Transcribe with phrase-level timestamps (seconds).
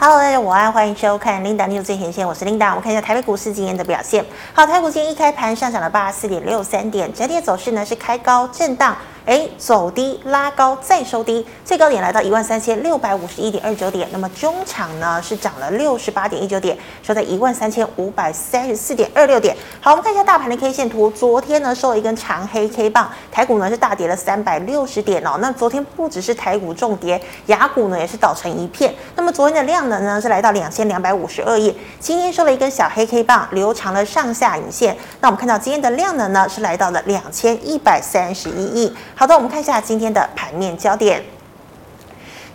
[0.00, 2.68] Hello，大家午安，欢迎收看 Linda News 最前线，我是 Linda。
[2.68, 4.24] 我们看一下台北股市今天的表现。
[4.52, 8.96] 好，台股今天一开盘上涨了八十四点六三点，整体走势呢是开高震荡。
[9.28, 14.08] 哎，走低拉高再收低，最高点来到一万三千六百五十一点二九点。
[14.10, 19.54] 那么中场呢是涨了六十八点一九点，收在一万三千五百三十四点二六点。
[19.82, 25.36] 好，我们看一下大盘的 K 线图，昨天呢收了一根长黑 K 棒，台股呢是大跌了三百六十点哦。
[25.42, 28.94] 那昨天不只是台股重跌，雅股呢也是倒成一片。
[29.14, 34.96] 那么昨天的量能呢是来到两千两百五十二亿，今天收了一根小黑 K 棒，留长了上下影线。
[35.20, 38.96] 那我们看到今天的量能呢是来到了两千一百三十一亿。
[39.18, 41.20] 好的，我们看一下今天的盘面焦点。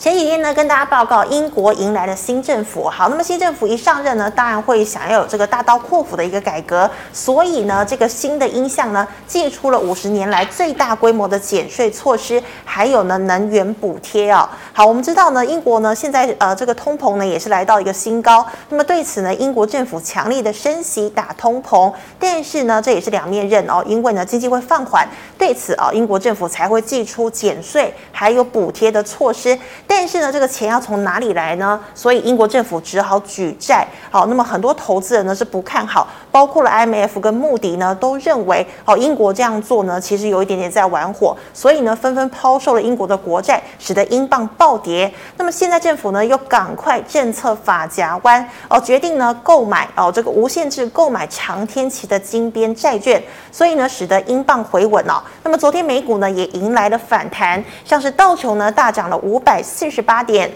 [0.03, 2.89] 前几天呢，跟大家报告，英国迎来了新政府。
[2.89, 14.49] 好，那么新政府一上任呢，当然会想要有这个大刀阔斧的一个改革，所以呢，这个新的音效呢，祭出了五十年来最大规模的减税措施，还有呢，能源补贴哦。
[14.73, 18.45] 好，我们知道呢，英国呢现在呃这个通膨呢也是来到一个新高。
[18.67, 25.07] 那么对此呢，英国政府强力的升息打通膨，但是呢，这也是两面刃哦，因为呢经济会放缓，
[25.37, 29.57] 对此啊，英国政府才会祭出减税还有补贴的措施。
[29.95, 31.79] 但是呢，这个钱要从哪里来呢？
[31.95, 33.87] 所以英国政府只好举债。
[34.09, 45.09] 好，那么很多投资人呢是不看好，包括了 IMF 跟穆迪呢都认为，哦，英国这样做呢其实有一点点在玩火，所以呢纷纷抛售了英国的国债，使得英镑暴跌。
[45.37, 55.23] 那么现在政府呢又赶快政策发夹弯，哦，决定呢购买哦这个无限制购买长天期的金边债券，所以呢使得英镑回稳了。
[55.43, 59.89] 那么昨天美股呢也迎来了反弹，像是道琼呢大涨了五百四。
[59.93, 60.51] 十八点，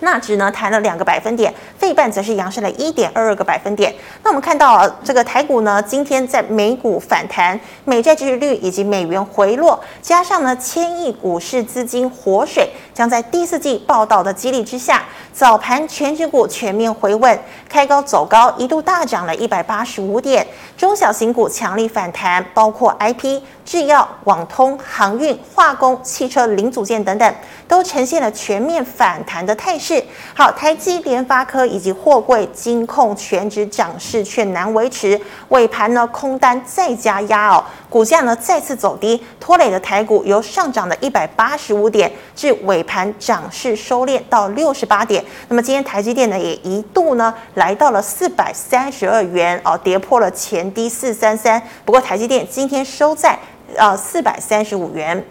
[0.00, 3.94] 纳指呢弹了两个百分点，费半则是扬升了一点二二个百分点。
[4.24, 20.44] 那我们看到啊，这个台股呢，今天在美股反弹，美债殖利率以及美元回落，加上呢千亿股市资金活水，将在第四季报道的激励之下，早盘全指股全面回稳，开高走高，一度大涨了一百八十五点。
[20.76, 23.40] 中小型股强力反弹，包括 IP。
[23.68, 27.34] 制药、网通、航运、化工、汽车零组件等等，
[27.68, 30.02] 都呈现了全面反弹的态势。
[30.34, 35.20] 好，台积、联发科以及货柜、金控全指涨势却难维持，
[35.50, 45.22] 尾盘呢空单再加压哦，股价呢再次走低，拖累的台股由上涨的一百八十五点，至尾盘涨势收敛到六十八点。
[45.48, 51.62] 那么今天台积电呢也一度呢来到了四百三十二元哦，跌破了前低四三三。
[51.84, 53.38] 不过台积电今天收在。
[53.76, 55.24] 呃，四百三十五元。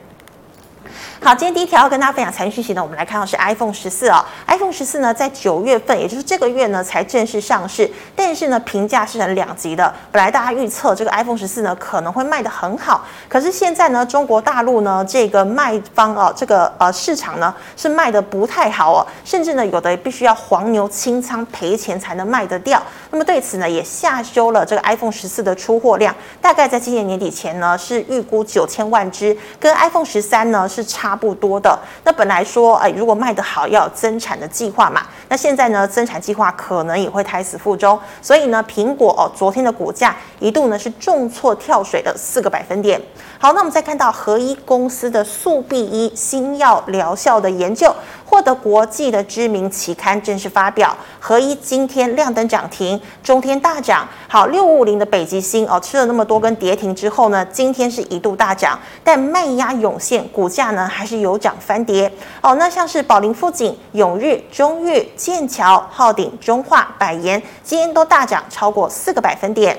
[1.19, 9.91] 好，今天第一条要跟大家分享财经讯息呢，我们来看到是 iPhone 十四啊，iPhone 十四呢在九月份，也就是这个月呢才正式上市，但是呢评价是很两极的。
[10.11, 22.81] 本来大家预测这个 iPhone 十四呢可能会卖得很好，可是现在呢中国大陆呢这个卖方啊这个呃市场呢是卖得不太好哦，甚至呢有的必须要黄牛清仓赔钱才能卖得掉。
[23.09, 31.06] 那么对此呢也下修了这个 iPhone 十四的出货量，大概在今年年底前呢是预估九千万只，跟 iPhone 十三呢是差。
[31.07, 31.79] 差不多的。
[32.03, 35.03] 那本来说，哎，如果卖得好，要有增产的计划嘛。
[35.29, 37.97] 那现在呢，增产计划可能也会胎死腹中。
[38.21, 43.01] 所以呢，苹果哦，昨天的股价一度呢是重挫跳水的四个百分点。
[43.39, 47.95] 好，那我们再看到合一公司的速必一新药疗效的研究，
[48.29, 50.95] 获得国际的知名期刊正式发表。
[51.17, 54.05] 合一今天亮灯涨停，中天大涨。
[54.27, 62.11] 好，六五五零的北极星哦，吃了那么多根跌停之后呢，今天是一度大涨，但卖压涌现，股价呢还是有涨翻跌。
[62.41, 69.77] 哦，那像是宝林富锦、永日、中裕、剑桥、浩鼎、中化、百研，今天都大涨超过四个百分点。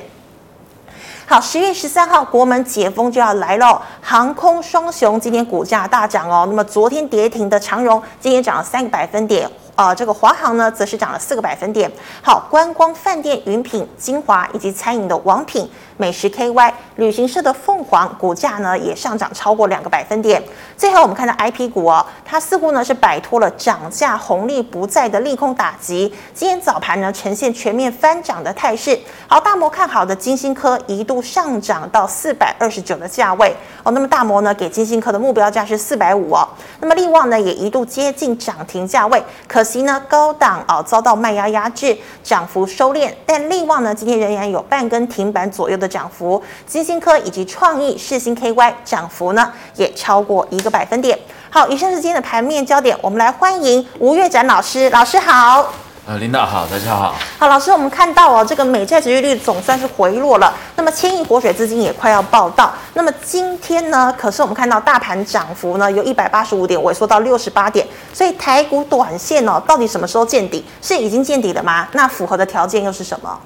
[1.30, 6.46] 好，十月十三号国门解封就要来了，航空双雄今天股价大涨哦。
[6.48, 9.46] 那么昨天跌停的长荣，今天涨了三个百分点。
[9.78, 11.88] 啊、呃，这个华航呢，则是涨了四个百分点。
[12.20, 20.42] 好，观光饭店云品、晶华以及餐饮的王品、美食 KY、旅行社的凤凰，股价呢也上涨超过两个百分点。
[20.76, 28.98] 最后我们看到 IP 股哦，它似乎呢是摆脱了涨价红利不再的利空打击，今天早盘呢呈现全面翻涨的态势。
[29.28, 33.92] 好，大摩看好的金星科一度上涨到四百二十九的价位哦。
[33.92, 36.48] 那么大摩呢给金星科的目标价是四百五哦。
[36.80, 39.64] 那么力旺呢也一度接近涨停价位，可。
[39.68, 46.42] 其呢高档啊遭到卖压压制，涨幅收敛，但力旺呢今天仍然有半根停板左右的涨幅。
[46.66, 51.18] 金星科以及创意、世芯 KY 涨幅呢也超过一个百分点。
[51.50, 55.87] 好，以上是今天的盘面焦点，我们来欢迎吴月展老师，老师好。
[56.08, 57.14] 呃，领导好，大家好。
[57.38, 62.72] 好，老师，我们看到哦，这个美债殖利率总算是回落了，那么牵引活水资金也快要报到。
[62.94, 70.64] 那么今天呢，可是我们看到大盘涨幅呢，由一百八十五点萎缩到六十八点，所以台股短线哦，到底什么时候见底？
[70.80, 71.86] 是已经见底了吗？
[71.92, 73.38] 那符合的条件又是什么？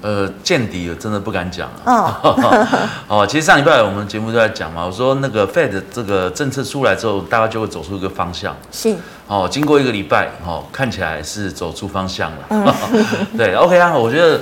[0.00, 2.20] 呃，见底了，真的不敢讲啊。
[3.08, 8.56] 哦，其实上礼拜我们节目都在讲嘛，我说那个 Fed 这个政策出来之后，大家就会走出一个方向。
[8.70, 8.96] 是。
[9.26, 12.38] 哦，经过一个礼拜，哦，看起来是走出方向了。
[12.48, 12.74] 嗯、
[13.36, 14.40] 对，OK 啊，我觉得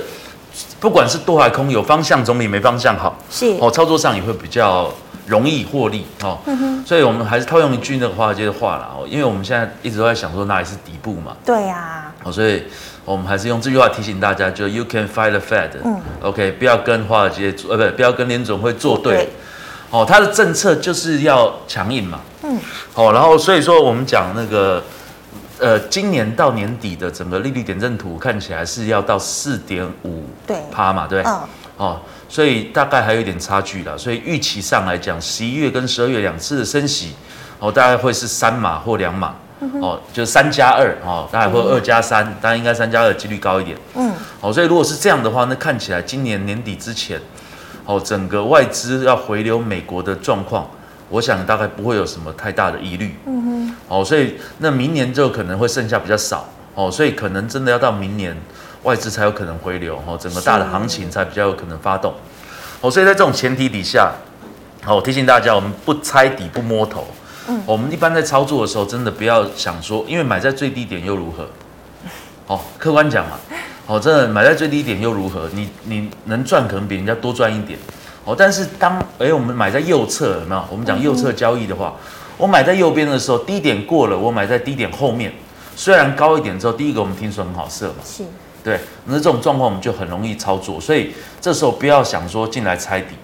[0.79, 3.17] 不管是多还空，有方向总比没方向好。
[3.29, 3.57] 是。
[3.59, 4.89] 哦，操作上也会比较
[5.25, 6.05] 容易获利。
[6.23, 6.37] 哦。
[6.85, 8.89] 所以我们还是套用一句那个华尔街的话了。
[8.97, 11.35] 哦，因为我们现在一直都在想说哪里是底部嘛。
[11.43, 12.06] 对呀、啊。
[12.27, 12.63] 哦，所以。
[13.07, 19.29] 我们还是用这句话提醒大家，就 You can fight the Fed，嗯，OK，不要跟华尔街，呃，不，不要跟联总会作对，
[19.89, 22.59] 哦，他的政策就是要强硬嘛，嗯，
[22.95, 24.83] 哦，然后所以说我们讲那个，
[25.57, 30.25] 呃，今年到年底的整个利率点阵图看起来是要到四点五
[30.69, 31.39] 趴嘛，对，嗯，
[31.77, 37.13] 哦，所以大概还有一点差距了，所以预期上来讲，十一月跟十二月两次的升息，
[37.59, 39.33] 哦，大概会是三码或两码。
[39.81, 43.77] 哦，就是三加二哦，大概会二加三，当然应该三加二几率高一点。
[43.95, 47.19] 嗯，好，所以如果是这样的话，那看起来今年年底之前，
[47.85, 50.69] 哦，整个外资要回流美国的状况，
[51.09, 53.15] 我想大概不会有什么太大的疑虑。
[53.25, 56.45] 嗯哼，哦，所以那明年就可能会剩下比较少。
[56.75, 58.37] 哦，所以可能真的要到明年
[58.83, 62.13] 外资才有可能回流，哦，整个大的行情才比较有可能发动。
[62.81, 64.11] 哦，所以在这种前提底下，
[64.83, 67.07] 好，我提醒大家，我们不猜底不摸头。
[67.47, 71.47] 嗯，我们一般在操作的时候，真的不要想说，因为买在最低点又如何？
[72.47, 73.37] 哦，客观讲嘛，
[73.87, 75.49] 哦，真的买在最低点又如何？
[75.53, 77.77] 你你能赚可能比人家多赚一点，
[78.23, 80.63] 哦，但是当哎我们买在右侧有没有？
[80.69, 81.93] 我们讲右侧交易的话，
[82.37, 85.33] 我买在右边的时候，低点过了，我买在低点后面，
[85.75, 88.23] 虽然高一点之后，第一个我们听说很好设嘛，是，
[88.63, 93.15] 对，那这种状况我们就很容易操作，所以这时候不要想说进来猜底，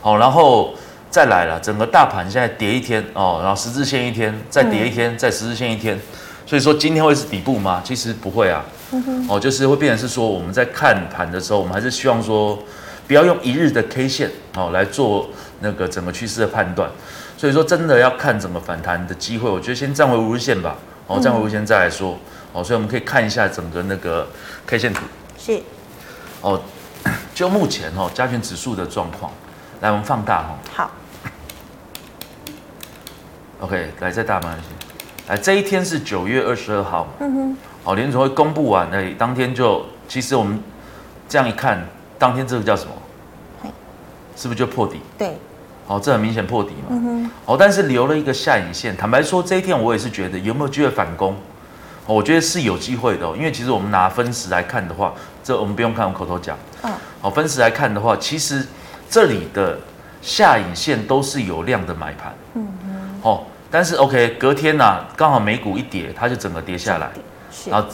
[0.00, 0.74] 好，然后。
[1.14, 5.96] 再来了，整个大盘现在跌一天哦，然后十字线一天，再跌一天，再十字线一天，
[6.44, 7.80] 所以说今天会是底部吗？
[7.84, 8.64] 其实不会啊，
[9.28, 12.58] 哦，就是会变成是说我们在看盘的时候，我们还是希望说
[13.06, 15.30] 不要用一日的 K 线哦来做
[15.60, 16.90] 那个整个趋势的判断，
[17.38, 20.76] 所以说真的要看整个反弹的机会，我觉得先站回五日线吧，
[21.06, 22.18] 哦，站回五日线再来说，
[22.52, 24.26] 哦，所以我们可以看一下整个那个
[24.66, 25.04] K 线图，
[25.38, 25.60] 是，
[26.40, 26.60] 哦，
[27.32, 29.30] 就目前哦加权指数的状况，
[29.80, 30.90] 来我们放大哈，好。
[33.64, 34.68] OK，来再大慢一些。
[35.28, 37.06] 来，这一天是九月二十二号。
[37.20, 37.56] 嗯哼。
[37.82, 40.62] 好，联储会公布完，哎，当天就，其实我们
[41.26, 41.82] 这样一看，
[42.18, 42.92] 当天这个叫什么？
[43.62, 43.70] 嘿
[44.36, 45.00] 是不是就破底？
[45.16, 45.38] 对。
[45.86, 46.88] 好，这很明显破底嘛。
[46.90, 47.30] 嗯哼。
[47.46, 48.94] 好，但是留了一个下影线。
[48.94, 51.34] 坦白说，这一天我也是觉得有没有机会反攻？
[52.06, 56.58] 我觉得是有机会的，因为其实我们拿分时来看的话，这我们不用看，我口头讲。
[56.82, 56.92] 嗯。
[57.22, 58.66] 好，分时来看的话，其实
[59.08, 59.78] 这里的
[60.20, 62.34] 下影线都是有量的买盘。
[62.56, 63.20] 嗯哼。
[63.22, 63.46] 好。
[63.74, 67.10] 但是 OK，隔天呢、啊，刚好美股一跌，它就整个跌下来，
[67.68, 67.88] 然后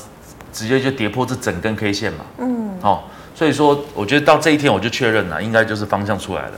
[0.53, 2.19] 直接就跌破这整根 K 线嘛。
[2.37, 2.79] 嗯。
[2.83, 3.01] 哦，
[3.35, 6.53] 所以说我觉得到这一天我就确认了，应该就是方向出来了。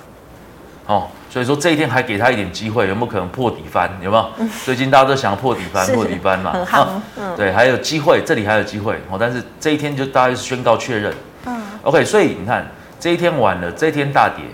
[0.89, 3.89] 哦，所以说这一天还给他一点机会，有没有可能破底翻？
[4.03, 4.29] 有没有？
[4.39, 6.51] 嗯、最近大家都想要破底翻， 破底翻嘛。
[6.51, 7.01] 很好。
[7.17, 7.37] 嗯。
[7.37, 8.97] 对，还有机会，这里还有机会。
[9.09, 11.15] 哦，但是这一天就大概是宣告确认。
[11.47, 11.63] 嗯。
[11.83, 12.67] OK，所以你看
[12.99, 14.45] 这一天完了，这一天大跌，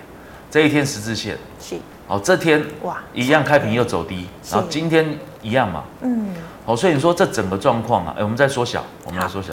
[0.51, 1.39] 这一天十字线。
[1.59, 1.77] 是。
[2.09, 6.35] 好，这天哇，一样开平又走低，然后今天一样嘛，嗯，
[6.65, 9.53] 好，所以你说这整个状况啊，哎，我们再缩小，我们来缩小，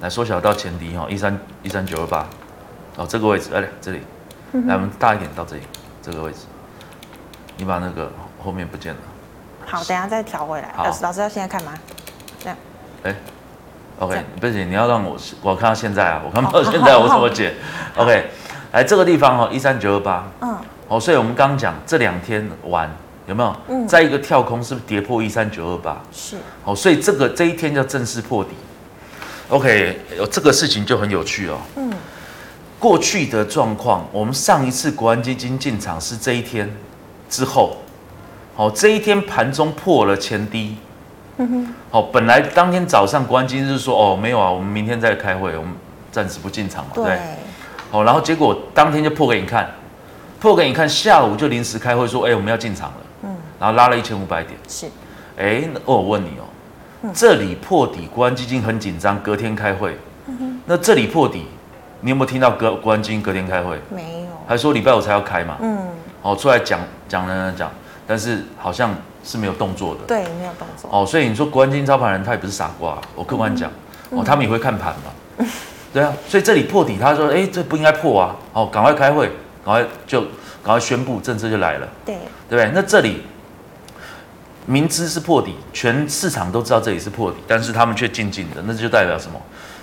[0.00, 2.26] 来缩小到前低哈，一三一三九二八，
[2.96, 4.00] 哦，这个位置，哎，这里，
[4.66, 5.62] 来，我们大一点到这里，
[6.00, 6.38] 这个位置，
[7.58, 8.10] 你把那个
[8.42, 9.00] 后面不见了，
[9.66, 11.74] 好，等下再调回来，老师，老师要现在看吗？
[12.42, 12.56] 这样，
[13.02, 13.14] 哎
[13.98, 17.54] ，OK，不行，你要让我我看到现在啊，我看不到现在我怎么解
[17.98, 18.30] ，OK。
[18.72, 20.56] 来这个地方哦，一三九二八，嗯，
[20.90, 22.90] 哦，所以我们刚刚讲这两天玩
[23.28, 23.56] 有没有？
[23.68, 26.02] 嗯，再一个跳空是不是跌破一三九二八？
[26.10, 28.50] 是，哦，所以这个这一天叫正式破底。
[29.50, 30.00] OK，
[30.32, 31.58] 这个事情就很有趣哦。
[31.76, 31.92] 嗯，
[32.80, 36.68] 过去的状况，我们上一次国安基金进场是这一天
[37.28, 37.76] 之后，
[38.56, 40.74] 好，这一天盘中破了前低，
[41.36, 45.72] 嗯哼，好，本来当天早上国安基金是说哦没有啊，我们明天再开会，我们
[46.10, 47.16] 暂时不进场嘛，对。
[47.92, 49.68] 哦，然后结果当天就破给你看，
[50.40, 54.86] 破给你看，下午就临时开会说，哎，我们要进场了，嗯，然后拉了一千五百点，是，
[55.36, 56.48] 哎，我问你哦，
[57.02, 59.98] 嗯、这里破底，国安基金很紧张，隔天开会，
[60.64, 61.46] 那这里破底，
[62.00, 63.78] 你有没有听到隔国安基金隔天开会？
[63.90, 65.78] 没有，还说礼拜五才要开嘛，嗯，
[66.22, 67.70] 哦，出来讲讲讲讲，
[68.06, 70.00] 但是好像是没有动作的。
[70.06, 70.88] 对，没有动作。
[70.90, 73.70] 哦，所以你说国安基金操盘人他也不是傻瓜，我客观讲，
[74.10, 75.12] 嗯、哦，他们也会看盘嘛。
[75.36, 75.46] 嗯、
[75.92, 79.30] 对啊，所以这里破底，他说，哎，这不应该破啊，哦，赶快开会，
[79.64, 80.20] 赶快就
[80.62, 81.88] 赶快宣布政策就来了。
[82.04, 82.16] 对，
[82.48, 82.70] 对不对？
[82.74, 83.22] 那这里
[84.66, 89.40] 明知是破底，全市场都知道这里是破底，但是他们却静静的，那就代表什么？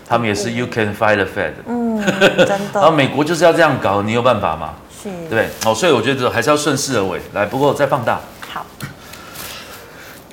[0.10, 1.54] 他们也是 You can fight the Fed。
[1.68, 2.00] 嗯，
[2.38, 2.80] 真的。
[2.80, 4.76] 然后美国就是要这样搞，你有办法吗？
[5.04, 7.20] 是，对，哦，所以我觉得还是要顺势而为。
[7.34, 8.22] 来，不过再放大。
[8.50, 8.66] 好。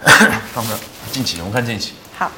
[0.55, 0.71] 放大，
[1.11, 1.95] 近期我们看近期。
[2.17, 2.31] 好。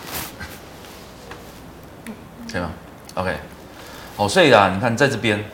[2.50, 2.70] 可以吗
[3.16, 3.36] ？OK。
[4.16, 5.44] 哦，所以啊，你看在这边，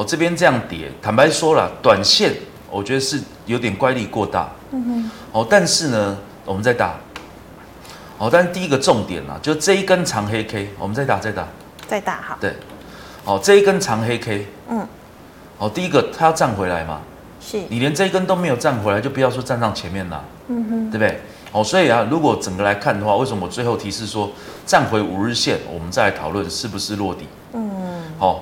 [0.00, 2.32] 哦，这边这样跌，坦白说了，短线
[2.70, 4.48] 我觉得是有点乖离过大。
[4.70, 5.10] 嗯哼。
[5.30, 6.16] 哦，但是呢，
[6.46, 6.94] 我们再打。
[8.16, 11.46] 哦，但是第一个重点啊，就这一根长黑 K，我们再打再打
[11.86, 12.38] 再打哈。
[12.40, 12.54] 对，
[13.26, 14.88] 哦，这一根长黑 K，嗯，
[15.58, 17.02] 哦，第一个它要站回来嘛，
[17.38, 21.20] 是你连这一根都没有站回来，就不要说站上前面了，嗯哼，对不对？
[21.52, 24.30] 哦，所以啊，如果整个来看的话，为什么我最后提示说
[24.64, 27.26] 站回五日线，我们再来讨论是不是落底？
[27.52, 28.40] 嗯，哦，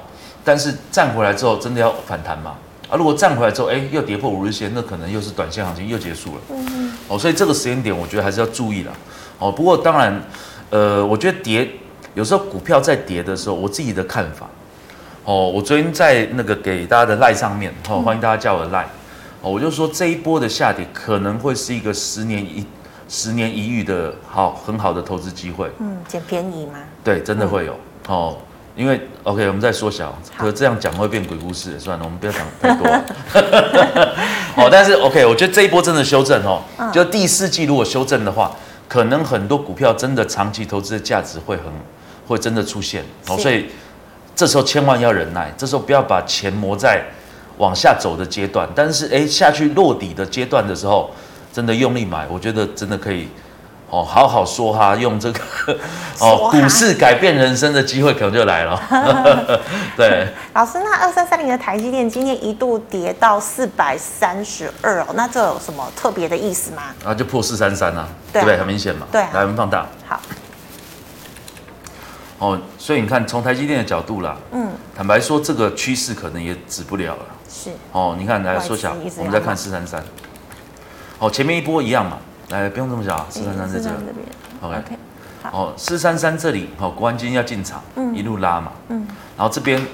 [0.49, 2.55] 但是站回来之后真的要反弹吗？
[2.89, 8.93] 啊，如果站回来之后，哎，又跌破五日线，那可能又是短线行情又结束了，嗯，哦，所以这个时间点我觉得还是要注意了。
[9.39, 10.23] 哦，不过当然，
[10.71, 11.69] 呃，我觉得跌
[12.15, 14.49] 有时候股票在跌的时候，我自己的看法，
[15.25, 18.85] 哦，我昨天在那个给大家的赖上面，哦，欢迎大家加我的赖，
[19.43, 22.65] 哦，我就说这一波的下跌可能会是一个十年一
[23.07, 25.71] 十年一遇的好很好的投资机会。
[25.79, 26.79] 嗯，捡便宜吗？
[27.05, 27.77] 对，真的会有
[28.09, 28.39] 哦，
[28.79, 32.87] 因为 OK，我们再缩小，可这样讲会变鬼故事，算了，我们不要讲太多。
[34.57, 38.51] 哦，但是 OK，我觉得这一波真的修正哦，就第四季如果修正的话。
[38.89, 41.65] 可能很多股票真的长期投资的价值会很，
[42.27, 43.67] 会真的出现哦，所以
[44.35, 47.05] 这时候千万要忍耐，这时候不要把钱磨在
[47.59, 51.11] 往下走的阶段，但是哎下去落底的阶段的时候，
[51.53, 53.29] 真的用力买，我觉得真的可以。
[53.91, 55.41] 哦，好好说哈，用这个
[56.21, 58.79] 哦，股市改变人生的机会可能就来了。
[59.97, 66.83] 对，老师，那二三三零的台积电今天一度跌到四百三十二哦，那这有什么特别的意思吗？
[67.03, 68.59] 啊，就破四三三啊，对不对？
[68.59, 69.07] 很明显嘛。
[69.11, 69.87] 对，来我们放大。
[70.07, 70.21] 好。
[72.41, 77.23] 哦，所以你看，从台积电的角度啦，嗯，坦白说，这个趋势可能也止不了了。
[77.49, 77.71] 是。
[77.93, 80.05] 哦，你看，来缩小，我们再看四三三。
[81.19, 82.19] 哦，前面一波一样嘛。
[82.51, 83.99] 来，不用这么小，四三三在这边
[84.63, 84.97] ，OK，
[85.43, 89.85] 好，四三三这里，好，国安基金要进场，嗯，一路拉嘛，嗯，然后这边，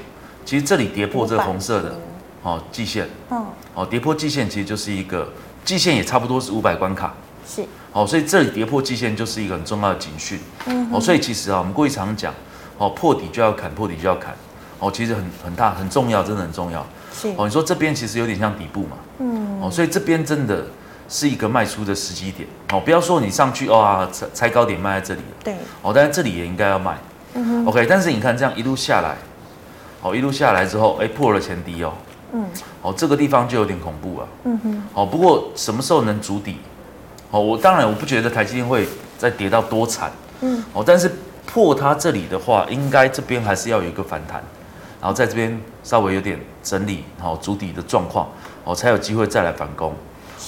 [0.44, 1.96] 其实这里跌破这个红色的，
[2.44, 5.28] 哦，季线，哦，哦，跌破季线其实就是一个
[5.64, 7.12] 季线也差不多是五百关卡，
[7.44, 12.32] 是，哦，所以这里跌破季线就是一个很重要的警讯，嗯，哦，所以其实啊，我们过去常讲，
[12.78, 14.32] 哦，破底就要砍，破底就要砍，
[14.78, 20.64] 哦，其实很很大很重要，真的很重要，是，哦，你说这边其实有点像底部嘛，嗯，哦，所以这边真的。
[21.08, 22.48] 是一个卖出的时机点。
[22.72, 25.54] 哦，不要说你上去哇，猜猜高点卖在这里对。
[25.82, 26.98] 哦，但是这里也应该要卖，
[27.34, 29.16] 嗯哼，OK，但是你看这样一路下来，
[30.02, 31.92] 哦，一路下来之后，哎，破了前低哦，
[32.32, 32.46] 嗯，
[32.82, 36.58] 哦，这个地方就有点恐怖了，嗯哼，哦，不过什么时候能筑底？
[37.30, 41.10] 哦，我当然我不觉得台积电会再跌到多惨，嗯，哦，但是
[41.46, 44.42] 破它这里的话，应该这边还是要有一个反弹，
[45.00, 48.28] 然后在这边稍微有点整理，然后筑底的状况，
[48.64, 49.94] 哦，才有机会再来反攻。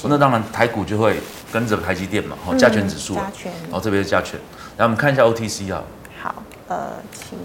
[0.05, 1.19] 那当然，台股就会
[1.53, 4.39] 跟着台积电嘛，哦，加权指数，加权，然后这边是加权。
[4.77, 5.83] 来，我们看一下 OTC 啊。
[6.23, 6.35] 好，
[6.69, 7.39] 呃，请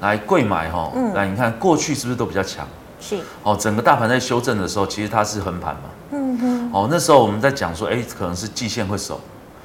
[0.00, 2.66] 来贵买哈，嗯，来你看过去是不是都比较强？
[3.00, 3.18] 是。
[3.42, 5.82] 哦，整个大盘在修正的时候，其实它是横盘嘛。
[6.12, 6.70] 嗯哼。
[6.72, 9.20] 哦，那时候我们在讲说，哎，可能是季线会守，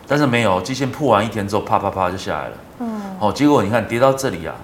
[0.07, 2.53] 但是没有，季线破完一天之后，啪啪啪就下来了。
[2.79, 3.01] 嗯。
[3.19, 4.55] 哦，结果你看跌到这里啊，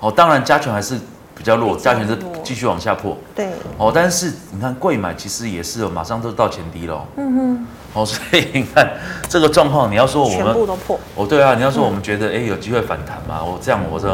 [0.00, 0.98] 哦，当然加权还是。
[1.40, 3.16] 比较弱，加权是继续往下破。
[3.34, 7.02] 对，哦，但是你看贵买其实也是马上都到前低了。
[7.16, 8.86] 嗯哼，哦，所以你看
[9.26, 11.00] 这个状况，你要说我们全部都破。
[11.14, 13.42] 哦，对啊，你要说我们觉得哎、嗯、有机会反弹嘛？
[13.42, 14.06] 我这样我这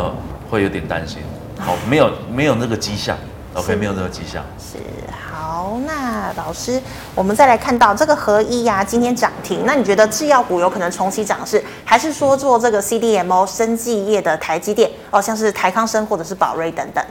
[0.49, 1.19] 会有点担心。
[1.59, 3.19] 好，没有没有那个迹象。
[3.55, 4.45] OK，没有那个迹象。
[4.57, 4.79] 是。
[5.67, 6.81] 好，那老师，
[7.13, 9.65] 我们再来看到这个合一呀、啊，今天涨停。
[9.67, 17.05] 那你觉得制药股有可能重启涨势，还是说做这个 CDMO 生技业的台积电哦，像是台康生或者是宝瑞等等？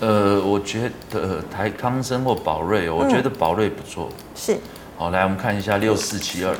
[0.00, 4.10] 呃，我觉得台康生或宝瑞，我觉得宝瑞不错。
[4.34, 4.58] 是。
[4.98, 6.54] 好，来我们看一下六四七二。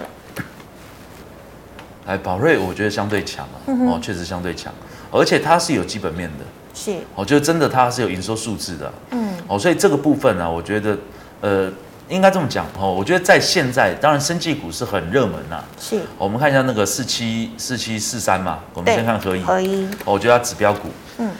[2.07, 4.73] 来，宝瑞我觉得相对强啊，哦，确实相对强，
[5.11, 6.45] 而且它是有基本面的。
[6.73, 6.97] 是。
[7.15, 8.91] 哦，就真的它是有营收数字的。
[9.11, 9.35] 嗯。
[9.47, 10.97] 哦，所以这个部分呢、啊，我觉得，
[11.45, 11.71] 呃，
[12.09, 12.91] 应该这么讲哦。
[12.91, 15.65] 我觉得在现在，当然，生技股是很热门呐、啊。
[15.79, 16.01] 是。
[16.17, 19.43] 我们看一下那个四七四七四三嘛，我们先看合一。
[19.43, 19.87] 合一。
[20.07, 20.89] 我觉得它指标股。
[21.19, 21.31] 嗯。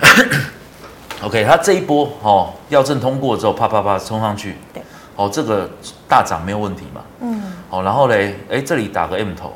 [1.24, 4.56] OK，它这一波哦，药证通过之后，啪啪啪冲上去。
[4.74, 4.82] 对。
[5.16, 5.70] 哦，这个
[6.06, 7.00] 大涨没有问题嘛。
[7.22, 7.42] 嗯。
[7.70, 9.54] 哦，然后嘞，哎，这里打个 M 头，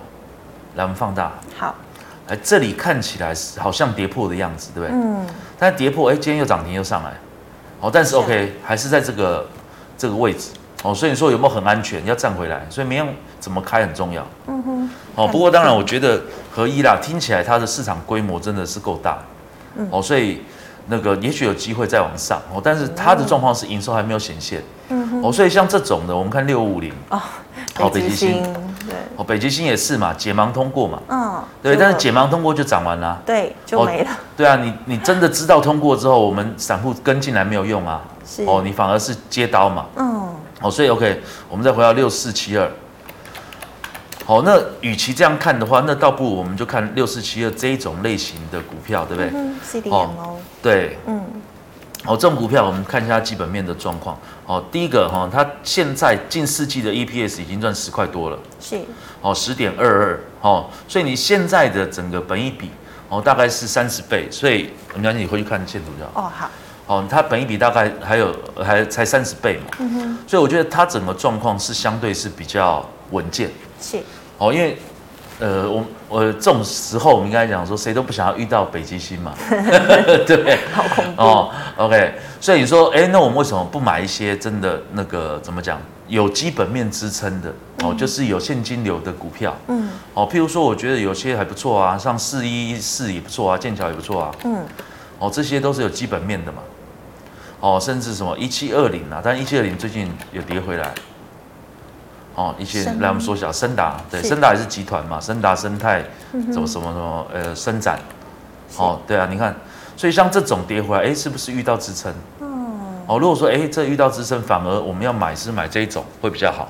[0.76, 1.30] 来我们放大。
[1.58, 1.74] 好。
[2.28, 4.96] 哎，这里看起来是好像跌破的样子，对不对？
[4.96, 5.26] 嗯。
[5.58, 7.12] 但是跌破，哎，今天又涨停又上来。
[7.80, 9.46] 好，但是 OK，还是在这个
[9.96, 10.50] 这个位置。
[10.82, 12.04] 哦，所以你说有没有很安全？
[12.04, 14.26] 要站回来，所以明天怎么开很重要。
[14.46, 14.90] 嗯哼。
[15.14, 16.20] 哦，不过当然，我觉得
[16.50, 19.18] 合一啦，听起来它的市场规模真的是够大。
[19.76, 19.88] 嗯。
[19.90, 20.42] 哦，所以
[20.88, 22.38] 那个也许有机会再往上。
[22.52, 24.62] 哦，但是它的状况是营收还没有显现。
[24.90, 25.22] 嗯哼。
[25.22, 26.92] 哦，所以像这种的，我们看六五五零。
[27.08, 27.18] 哦。
[27.76, 28.42] 好，北极星。
[28.86, 28.94] 对。
[29.16, 30.98] 哦，北极星也是嘛，解盲通过嘛。
[31.08, 31.42] 嗯。
[31.62, 33.22] 对，但是解盲通过就涨完了。
[33.24, 34.10] 对，就没了。
[34.36, 38.02] 对啊，你你真的知道通过之后，我们散户跟进来没有用啊。
[38.26, 38.44] 是。
[38.44, 39.86] 哦，你反而是接刀嘛。
[39.96, 40.34] 嗯。
[40.60, 42.70] 好，所以 OK，我们再回到六四七二。
[44.24, 49.30] 好，那与其这样看的话，那倒不如我们就看六四七二这一种类型的股票，对不对？
[49.34, 50.36] 嗯，CDMO。
[50.62, 51.22] 对，嗯。
[52.06, 54.18] 哦，这种股票我们看一下基本面的状况。
[54.46, 58.38] 哦，第一个哈，它现在近四季的 EPS 已经赚十块多了。
[58.60, 58.78] 是。
[59.20, 60.20] 哦，十点二二。
[60.40, 62.70] 哦，所以你现在的整个本益比
[63.10, 64.26] 哦，大概是三十倍。
[64.30, 66.26] 所以，我们讲你回去看线图就好。
[66.26, 66.50] 哦，好。
[66.86, 73.50] 哦，它本一比大概还有还才三十倍嘛，嗯哼，所以我觉得它整个状况是相对是比较稳健，
[73.80, 73.98] 是，
[74.38, 74.76] 哦，因为
[75.40, 80.36] 呃，我我这种时候我们应该讲说，谁都不想要遇到北极星嘛，对。
[80.36, 80.58] 不对？
[80.72, 81.22] 好恐怖。
[81.22, 87.52] 哦，OK，所以你说，哎，那我们为什么不买一些真的那个怎么讲有基本面支撑的？
[87.82, 94.64] 哦，就是有现金流的股票，嗯，哦，譬如说，我觉得有些还不错啊，像四一四也不错啊，剑桥也不错啊，嗯，
[95.18, 96.58] 哦，这些都是有基本面的嘛。
[97.64, 100.92] 哦，甚至什么一七二零啊，但一七二零最近有跌回来。
[102.34, 106.04] 哦，一些来我们缩小，森达对，森达也是集团嘛，森达生态，
[106.52, 107.98] 什么什么什么呃，伸展。
[108.76, 109.56] 哦，对啊，你看，
[109.96, 112.12] 所以像这种跌回来，哎，是不是遇到支撑？
[113.06, 116.68] 哦，如果说哎，这遇到支撑，反而我们要买是买这一种会比较好。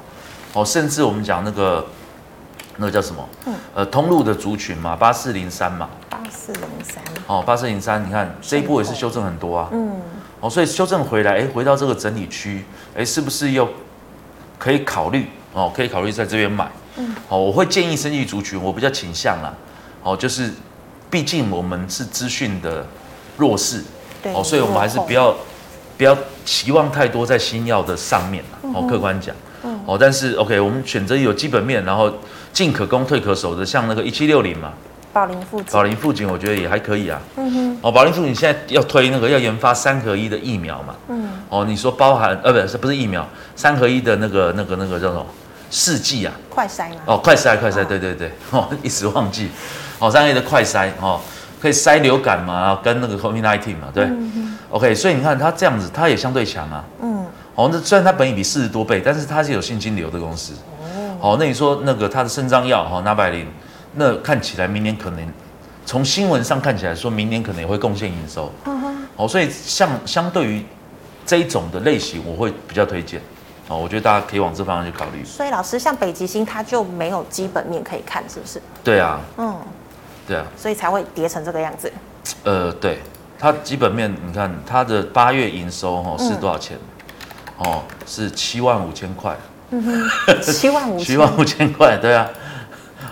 [0.53, 1.85] 哦，甚至我们讲那个
[2.77, 3.29] 那个叫什么？
[3.47, 5.89] 嗯呃，通路的族群嘛，八四零三嘛。
[6.09, 7.03] 八四零三。
[7.27, 9.69] 哦，八四零三，你看这一波也是修正很多啊。
[9.73, 10.01] 嗯。
[10.45, 12.63] 哦，所以修正回来，哎，回到这个整理区，
[12.95, 13.67] 哎，是不是又
[14.59, 15.27] 可以考虑？
[15.55, 16.71] 哦，可以考虑在这边买。
[16.99, 19.55] 嗯，好，我会建议生意族群，我比较倾向啦。
[20.03, 20.51] 哦，就是，
[21.11, 22.85] 毕竟我们是资讯的
[23.39, 23.83] 弱势，
[24.23, 25.35] 对，哦，所以我们还是不要
[25.97, 26.15] 不要
[26.45, 28.45] 期望太多在新药的上面。
[28.75, 32.13] 哦，客观讲，嗯，哦，但是 OK，我们选择有基本面，然后
[32.53, 34.75] 进可攻退可守的，像那个一七六零嘛。
[35.15, 37.21] 宝林富锦，宝林富锦，我觉得也还可以啊。
[37.37, 37.79] 嗯哼。
[37.83, 40.97] 哦，宝林富锦现在要推那个要研发三合一的疫苗嘛。
[41.07, 41.29] 嗯。
[41.49, 43.25] 哦，你说包含呃，不是不是疫苗，
[43.55, 45.25] 三合一的那个那个那个叫什么
[45.71, 46.35] 试剂啊？
[46.51, 46.97] 快筛嘛。
[47.07, 48.33] 哦，快筛快筛，对对对。
[48.51, 49.49] 哦，一时忘记。
[50.01, 51.21] 哦，三合一的快筛哦，
[51.63, 54.03] 可以筛流感嘛，跟那个 COVID-19 嘛，对。
[54.07, 54.59] 嗯哼。
[54.71, 56.85] OK，所以你看它这样子，它也相对强啊。
[57.01, 57.25] 嗯。
[57.55, 60.55] 哦，那虽然它本益比四十多倍，但是它是有现金流的公司。
[60.83, 61.17] 哦。
[61.21, 63.47] 哦，那你说那个它的肾脏药哈，纳百灵。
[63.95, 65.33] 那看起来明年可能，
[65.87, 68.53] 从新闻上看起来说明年可能也会贡献营收，
[69.17, 70.65] 哦，所以像相对于
[71.27, 73.21] 这一种的类型，我会比较推荐，
[73.69, 75.25] 哦，我觉得大家可以往这方向去考虑。
[75.25, 78.61] 所以老师，像北极星，它就没有基本面可以看，是不是？
[78.83, 79.57] 对啊，嗯，
[80.27, 81.93] 对啊，所以才会跌成这个样子。
[82.43, 82.99] 呃，对，
[83.39, 86.77] 它基本面，你看它的八月营收哦是多少钱？
[87.59, 89.37] 哦，是七万五千块。
[89.71, 92.29] 嗯哼，七万五 七万五千块，对啊。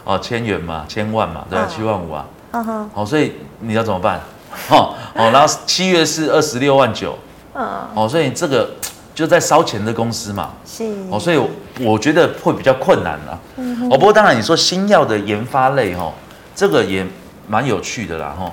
[0.04, 2.26] 哦，千元嘛，千万嘛，对啊，七万五啊。
[2.52, 2.90] 嗯哼。
[2.92, 4.20] 好，所以你要怎么办？
[4.70, 7.16] 哦，哦，然后七月是二十六万九。
[7.54, 7.64] 嗯。
[7.94, 8.70] 哦，所以这个
[9.14, 10.50] 就在烧钱的公司嘛。
[10.66, 10.84] 是。
[11.10, 11.40] 哦，所以
[11.80, 13.38] 我觉得会比较困难啦。
[13.56, 13.86] 嗯哼。
[13.90, 16.12] 哦，不过当然你说新药的研发类哈，
[16.54, 17.06] 这个也
[17.46, 18.52] 蛮有趣的啦哈。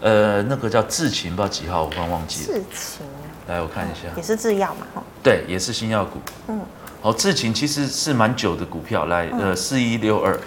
[0.00, 2.58] 呃，那个叫智勤，不知道几号，我刚忘记了。
[2.58, 3.06] 智勤。
[3.48, 4.08] 来，我看一下。
[4.16, 5.02] 也是制药嘛，哈。
[5.22, 6.20] 对，也是新药股。
[6.48, 6.60] 嗯。
[7.02, 10.38] 哦，智勤其实是蛮久的股票，来，呃，四一六二。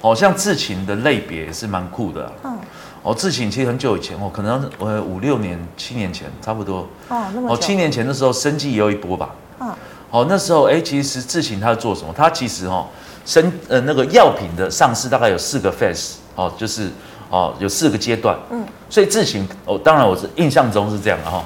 [0.00, 2.32] 哦，像智勤的类别也是蛮酷的。
[2.44, 2.58] 嗯。
[3.02, 6.86] 哦，智勤其实很久以前哦，可能呃五六年、七年前差不多。
[7.08, 7.52] 哦，那么。
[7.52, 9.30] 哦，七年前的时候，生技也有一波吧。
[9.60, 9.72] 嗯。
[10.10, 12.12] 哦，那时候哎，其实智勤它是做什么？
[12.16, 12.86] 它其实哦，
[13.24, 16.90] 生呃那个药品的上市大概有四个 phase，哦，就是
[17.30, 18.36] 哦有四个阶段。
[18.50, 18.64] 嗯。
[18.88, 21.44] 所以智勤哦，当然我是印象中是这样的哈。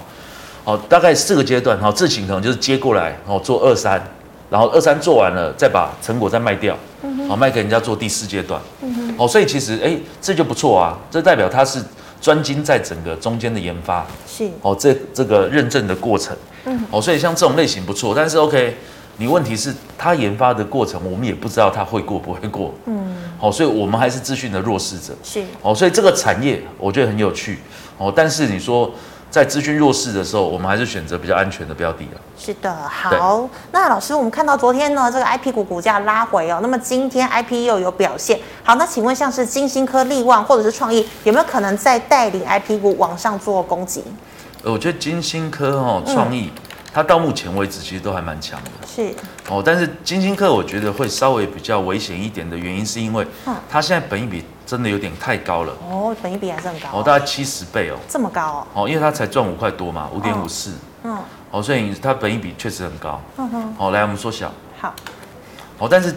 [0.65, 4.03] 哦，大概四个阶段，然后智勤可能就是接过来，然后做二三，
[4.49, 6.77] 然后二三做完了，再把成果再卖掉。
[7.29, 8.61] 好，卖给人家做第四阶段。
[8.83, 9.15] 嗯哼。
[9.19, 10.99] 哦，所以其实，哎，这就不错啊。
[11.11, 11.83] 这代表他是
[12.21, 14.07] 专精在整个中间的研发。
[14.27, 14.49] 是。
[14.63, 16.37] 哦，这这个认证的过程。
[16.65, 16.81] 嗯。
[16.91, 18.77] 哦，所以像这种类型不错，但是 OK，
[19.19, 22.75] 你问题是他研发的过程，我们也不知道他会过不会过。
[22.87, 23.17] 嗯。
[23.39, 25.15] 好，所以我们还是资讯的弱势者。
[25.23, 25.43] 是。
[25.63, 27.59] 哦，所以这个产业我觉得很有趣。
[27.99, 28.93] 哦，但是你说
[29.35, 32.17] 在资讯弱势的时候，我们还是选择比较安全的标的啊。
[32.39, 33.51] 是的，好。
[33.73, 38.39] 那老师，我们看到昨天呢，这个 IP 股股价拉回哦，那么今天 IP 又有表现。
[38.63, 44.05] 好，那请问像是金星科、力旺或者是创意，有没有可能再带领 IP 股往上做攻击？
[44.63, 46.53] 呃，我觉得金星科哦，创意。
[46.55, 46.63] 嗯
[46.95, 49.13] 它到目前为止其实都还蛮强的，是。
[49.51, 53.27] 哦，但是金星科我觉得会稍微比较危险一点的原因，是因为
[53.69, 55.73] 它现在本益比真的有点太高了。
[55.91, 56.89] 哦，本益比还是很高。
[56.93, 60.71] 哦，大概七十倍哦，这么高哦，哦，因为它才赚五块多嘛，五点五四，
[61.03, 61.19] 嗯，
[61.51, 64.95] 哦，所以它本益比确实很高，嗯哼，好，来我们缩小，好，
[65.81, 66.15] 哦，但是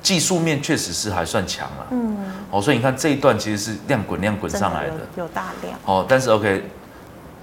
[0.00, 2.16] 技术面确实是还算强了，嗯，
[2.50, 6.64] 哦，所以你看这一段其实是量滚量滚上来的，有大量，哦，但是 OK。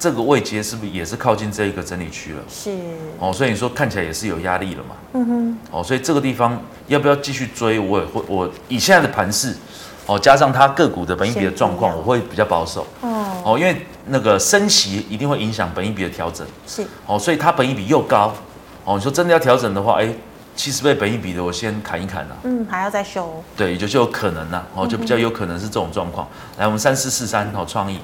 [0.04, 2.44] 这个位阶是不是也是靠近这一个整理区了？
[2.50, 2.78] 是
[3.20, 4.96] 哦，所以你说看起来也是有压力了嘛？
[5.14, 5.58] 嗯哼。
[5.72, 7.80] 哦，所以这个地方要不要继续追？
[7.80, 9.56] 我也会，我以现在的盘势，
[10.06, 12.86] 哦，加上它个股的本益比的状况，我会比较保守。
[13.00, 13.42] 哦。
[13.46, 13.74] 哦，因为
[14.08, 16.46] 那个升息一定会影响本益比的调整。
[16.68, 16.86] 是。
[17.08, 18.34] 哦，所以它本益比又高。
[18.84, 20.14] 哦，你说真的要调整的话，哎，
[20.54, 22.36] 七十倍本益比的，我先砍一砍啊。
[22.44, 23.42] 嗯，还要再修。
[23.56, 24.68] 对，也就就有可能了。
[24.76, 26.28] 哦，就比较有可能是这种状况。
[26.58, 27.98] 来，我们三四四三，哦，创意。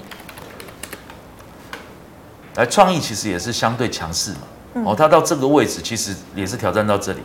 [2.59, 4.39] 来，创意其实也是相对强势嘛，
[4.73, 7.19] 嗯、哦，它到这个位置其实也是挑战到这里，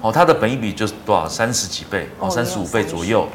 [0.00, 3.28] 哦，它的本益比就是多少，三十几倍，哦，三十五倍左右，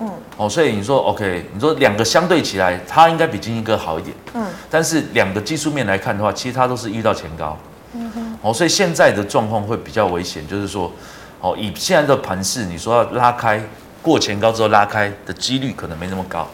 [0.00, 7.56] 嗯，哦，所以你说 OK，你说两个相对起来，它应该比晶心科好一点，嗯，但是两个技术面来看的话，其实它都是遇到前高，
[7.94, 10.92] 嗯哼，哦，所以现在的状况会比较危险，就是说，
[11.40, 13.64] 哦，以现在的盘势，你说要拉开
[14.02, 16.46] 过前高之后拉开的几率可能没那么高，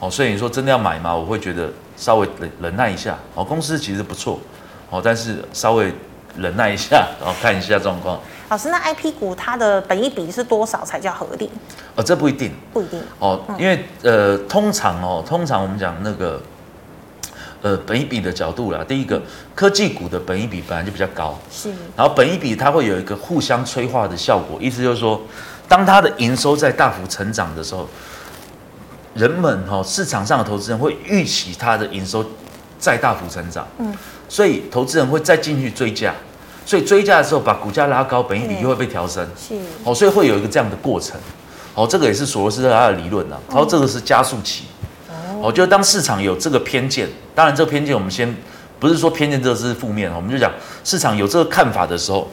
[0.00, 1.14] 哦，所以你说真的要买吗？
[1.14, 1.70] 我会觉得。
[1.98, 4.38] 稍微忍忍耐一下，哦，公司其实不错，
[4.88, 5.92] 哦，但是稍微
[6.36, 8.20] 忍耐一下，然后看一下状况。
[8.48, 11.50] 老师，那 IP 股它的本益比是多少才叫合理？
[11.96, 16.40] 哦，这不一定，不一定哦，因为呃，通常哦，通常我们讲那个
[17.60, 19.20] 呃，本益比的角度啦，第一个
[19.56, 25.20] 科技股的本益比本来就比较高，是，然后本益比它会有一个互相催化的效果，意思就是说，
[25.68, 27.88] 当它的营收在大幅成长的时候。
[29.14, 32.24] 人们哈，市场上的投资人会预期它的营收
[32.78, 33.92] 再大幅成长，嗯，
[34.28, 36.14] 所以投资人会再进去追价，
[36.64, 41.18] 所以追价的时候把股价拉高，本益比又会被调升，是，哦，所以会有一个这样的过程，
[41.74, 44.64] 哦，这个也是索罗斯特他的理论呐，然后这个是加速器，
[45.42, 48.36] 哦，就当市场有这个偏见，当然这个偏见我们先
[48.78, 50.52] 不是说偏见这个是负面，我们就讲
[50.84, 52.28] 市场有这个看法的时候。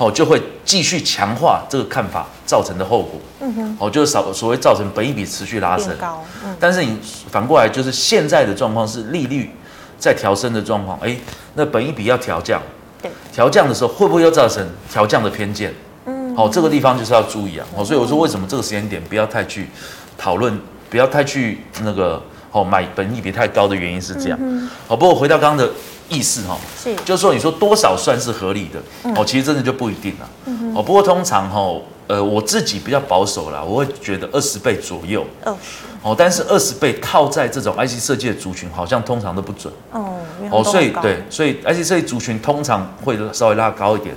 [0.00, 3.20] 哦，就会继续强化这个看法造成的后果。
[3.40, 5.94] 嗯哼，哦，就是所所谓造成本益比持续拉升。
[5.98, 6.24] 高。
[6.42, 6.56] 嗯。
[6.58, 6.98] 但是你
[7.30, 9.50] 反过来就是现在的状况是利率
[9.98, 11.14] 在调升的状况，哎，
[11.52, 12.62] 那本益比要调降。
[13.02, 13.10] 对。
[13.30, 15.74] 调降的时候会不会又造成调降的偏见？
[16.06, 16.34] 嗯。
[16.34, 17.66] 哦，这个地方就是要注意啊。
[17.76, 19.68] 哦，所以我说为什么这个时间点不要太去
[20.16, 20.58] 讨论，
[20.88, 24.38] 不要太去那个哦买本益比太高的原因是这样。
[24.40, 24.66] 嗯。
[24.88, 25.70] 哦，不过回到刚刚的。
[26.10, 30.28] 意思哈，是，就是说你说多少算是合理的哦，其实真的就不一定了。
[30.74, 30.82] 哦。
[30.82, 39.72] 不过通常哈，呃，我自己比较保守啦，我会觉得二十倍左右，二十哦，但是二十倍套在这种 IC 设计的族群，好像通常都不准。
[39.92, 40.16] 哦。
[40.50, 44.14] 哦，所以对，所以 IC 设计族群通常会稍微拉高一点。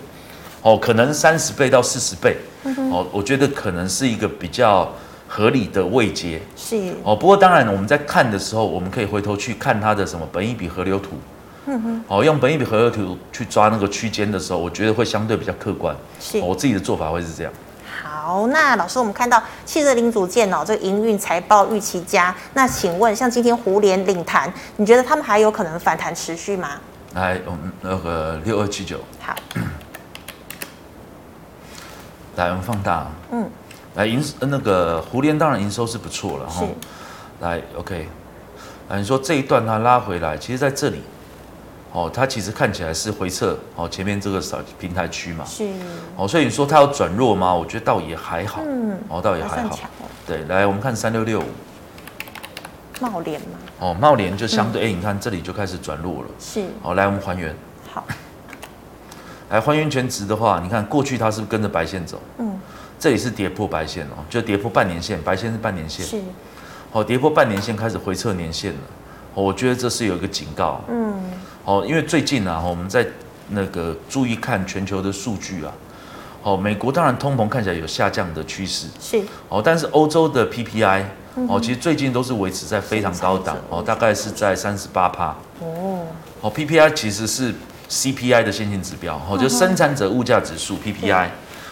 [0.64, 2.38] 哦，可能三十倍到四十倍
[2.90, 4.92] 哦，我觉得可能是一个比较
[5.28, 6.42] 合理的位阶。
[6.56, 6.96] 是。
[7.04, 7.16] 哦。
[7.16, 11.12] 不过当然我们在看的时候，我们可以回头去看它的什么本益比河流图。
[11.65, 15.95] 嗯哼，哦，用本一比合约图去抓那个区间的时候，我觉得会相对比较客观。
[16.19, 17.54] 是，我自己的做法会是这样。
[18.04, 22.36] 好，那老师，我们看到汽车零组件哦，这个营运财报预期佳。
[22.54, 26.71] 那请问，像今天胡联领弹，你觉得他们还有可能反弹持续吗？
[27.13, 28.99] 来，我们那个六二七九。
[29.21, 29.34] 好。
[32.36, 33.08] 来，我们放大。
[33.32, 33.49] 嗯。
[33.95, 36.62] 来营那个胡联当然营收是不错了哈。
[36.62, 36.67] 是。
[37.39, 38.08] 来，OK。
[38.89, 41.02] 啊，你说这一段它拉回来，其实在这里。
[41.94, 45.70] 哦，它其实看起来是回撤哦，前面这个小平台区嘛，是。
[46.18, 47.54] 哦，所以你说它要转弱吗？
[47.54, 49.78] 我觉得倒也还好，嗯，哦，倒也还好，
[50.26, 51.44] 对，来我们看三六六五，
[53.00, 53.48] 茂联嘛，
[53.80, 57.56] 哦，茂联就相对，哎、嗯，你看这里就开始转弱了，是，哦，来我们还原，
[57.92, 58.04] 好，
[59.52, 62.20] 来还原全值的话，你看过去它是不是跟着白线走？
[62.40, 62.60] 嗯，
[62.98, 66.20] 这里是跌破白线哦，就跌破半年线，白线是半年线，是，
[66.92, 68.80] 哦，跌破半年线开始回撤年线了，
[69.36, 71.22] 我觉得这是有一个警告，嗯。
[71.65, 73.06] 哦，因为最近啊，我们在
[73.49, 75.71] 那个注意看全球的数据啊。
[76.43, 79.21] 哦，美国当然通膨看起来有下降的趋势，是。
[79.47, 81.04] 哦，但是欧洲的 PPI，
[81.47, 85.34] 哦，其实最近都是维持在非常高档，哦，大概是在三十八趴。
[85.62, 86.06] 哦。
[86.41, 87.56] 哦，PPI 其实是
[87.89, 91.30] CPI 的先行指标，哦，就生产者物价指数 PPI，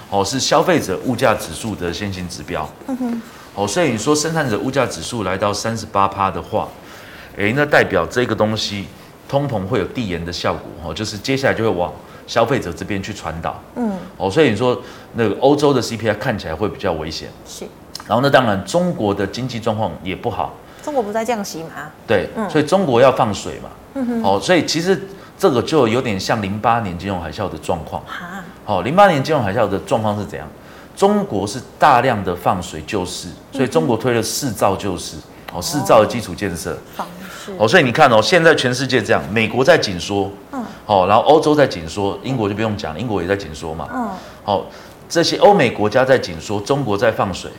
[0.09, 2.69] 哦，是消费者物价指数的先行指标。
[2.87, 3.21] 嗯哼。
[3.55, 6.69] 哦，所以你说生产者物价指数来到三十八趴的话，
[7.35, 8.85] 诶，那代表这个东西。
[9.31, 11.89] 通膨会有递延的效果，哦，就是接下来就会往
[12.27, 14.77] 消费者这边去传导，嗯，哦，所以你说
[15.13, 17.65] 那个欧洲的 CPI 看起来会比较危险，是，
[18.05, 21.69] 然后呢，当然中国的经济状况也不好，中国不是在降息嘛？
[22.05, 25.01] 对，所以中国要放水嘛，嗯哼，哦，所以其实
[25.37, 30.45] 这个就有点像零八年金融海啸的状况，哈，哦，零八年金融海啸的状况是怎样？
[30.93, 35.15] 中国是大量的放水救市，所以中国推了四兆救市，
[35.53, 37.05] 哦，四兆的基础建设，哦，
[37.67, 44.09] 所以你看哦，现在全世界这样，美国在紧缩，嗯，好，然后欧洲在紧缩，英国就不用讲，英国也在紧缩嘛，嗯，
[44.43, 44.65] 好，
[45.07, 47.49] 这些欧美国家在紧缩，中国在放水，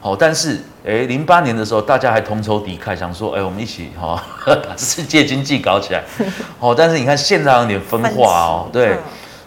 [0.00, 6.02] 好，但是，哎，零八年的时候，大家还同仇敌忾，想说，哎，我们一起哈， 把世界经济搞起来，
[6.58, 8.96] 好，但是你看现在有点分化哦，对，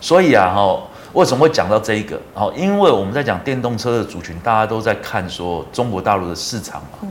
[0.01, 0.77] 所以啊，哈，
[1.13, 2.19] 为什么会讲到这一个？
[2.33, 7.09] 哦，因为我们在讲电动车的族群，大家都在看说中国大陆的市场嘛，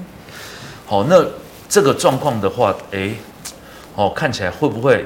[0.87, 1.25] 好，那。
[1.69, 3.13] 这个状况的话，哎，
[3.95, 5.05] 哦，看起来会不会，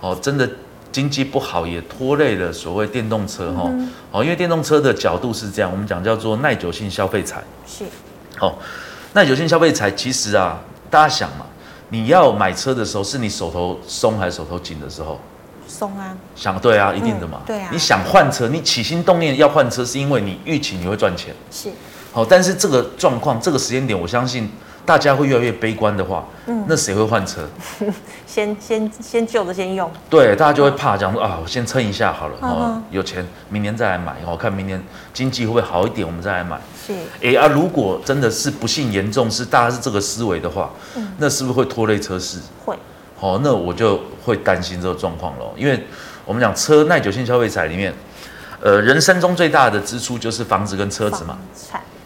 [0.00, 0.48] 哦，真的
[0.90, 7.84] 经济不好也拖累了所谓电动车哈，嗯、哦，因为电动车的角度是这样，我们讲叫做耐久性消费财，是，
[8.40, 8.54] 哦，
[9.12, 10.60] 耐久性消费财其实啊，
[10.90, 11.46] 大家想嘛，
[11.90, 15.20] 你要买车的时候，是你手头松还是手头紧的时候？
[15.68, 21.70] 松啊，想对啊，一定的嘛，嗯、对啊，你想换车，你起心动念要换车，是因为你预期你会赚钱，是，
[22.12, 24.50] 好、哦，但是这个状况，这个时间点，我相信。
[24.84, 27.48] 大家会越来越悲观的话，嗯，那谁会换车？
[28.26, 29.88] 先先先旧的先用。
[30.10, 34.82] 对，大家就会怕讲说啊，我先撑一下好了，哦，有钱明年再来买，我看明年
[35.14, 36.60] 经济会不会好一点，我们再来买。
[36.84, 36.92] 是，
[37.22, 42.38] 哎啊，如果真的是不幸严重，是大家是这个思维的话，嗯，那是不是会拖累车市？
[42.64, 42.76] 会。
[43.16, 45.80] 好，那我就会担心这个状况喽，因为
[46.24, 47.94] 我们讲车耐久性消费财里面，
[48.60, 51.38] 呃，人生中最大的支出就是房子跟车子嘛。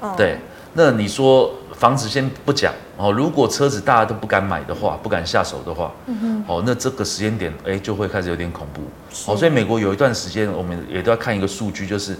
[0.00, 0.16] 房产。
[0.16, 0.38] 对，
[0.74, 1.50] 那你说。
[1.78, 5.92] 房子先不讲哦，如果车子大家都不敢买的话，不敢下手的话，
[6.46, 8.80] 哦，那这个时间点哎就会开始有点恐怖，
[9.30, 12.16] 哦，所以美国有一段时间我们也都要看一个数据，就是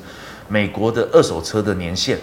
[0.49, 2.19] 美国的二手车的年限，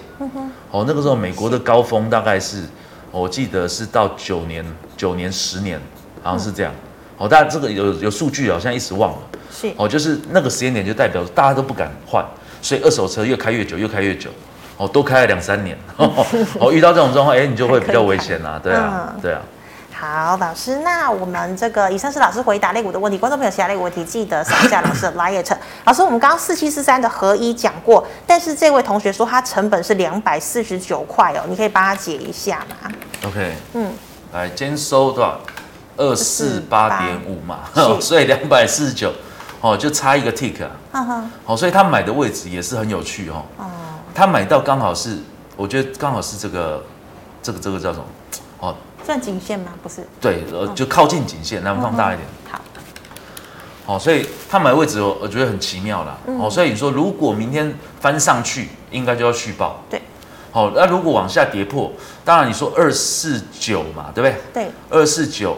[0.69, 2.63] 哦，那个时候美国的高峰大概是，
[3.09, 4.63] 我记得是到九年、
[4.95, 5.81] 九年、十年，
[6.21, 9.19] 好像是这样，嗯、哦，大家这个有有数据好像一时忘了，
[9.51, 12.23] 是，哦，就是那个时间点就代表大家都不敢换，
[12.61, 14.29] 所以二手车越开越久，越开越久。
[14.77, 19.41] 哦，多开了两三年， 哦，遇到这种状况，哎，你就会比较危险啦，对啊，嗯、对啊。
[19.93, 25.57] 好，老师，那我们这个以上是老师回答类股的问题，观众朋友其他类股问题记得扫一下老师的 LINE。
[25.85, 32.91] 老师，我们刚刚四七四三的合一讲过，但是这位同学说他成本是两百四十九块哦，你可以帮他解一下吗
[33.27, 33.93] ？OK，嗯，
[34.33, 35.39] 来，今天收多少？
[35.95, 37.59] 二四八点五嘛，
[38.01, 39.13] 所以两百四十九，
[39.61, 43.45] 哦，就差一个 tick 啊，嗯哼，哦，所以他买的位置也是很有趣哦。
[43.59, 43.65] 嗯
[44.13, 45.17] 他买到刚好是，
[45.55, 46.83] 我觉得刚好是这个，
[47.41, 48.05] 这个这个叫什么？
[48.59, 49.71] 哦，算颈线吗？
[49.81, 50.07] 不是。
[50.21, 52.27] 对，呃，就靠近颈线，那，我们放大一点。
[52.49, 52.61] 好。
[53.85, 56.17] 好，所以他买位置，我我觉得很奇妙啦。
[56.39, 59.81] 哦，所以你说如果明天翻上去，应该就要续报。
[59.89, 60.01] 对。
[60.51, 61.91] 好，那如果往下跌破，
[62.23, 64.41] 当然你说二四九嘛，对不对？
[64.53, 64.71] 对。
[64.89, 65.57] 二四九，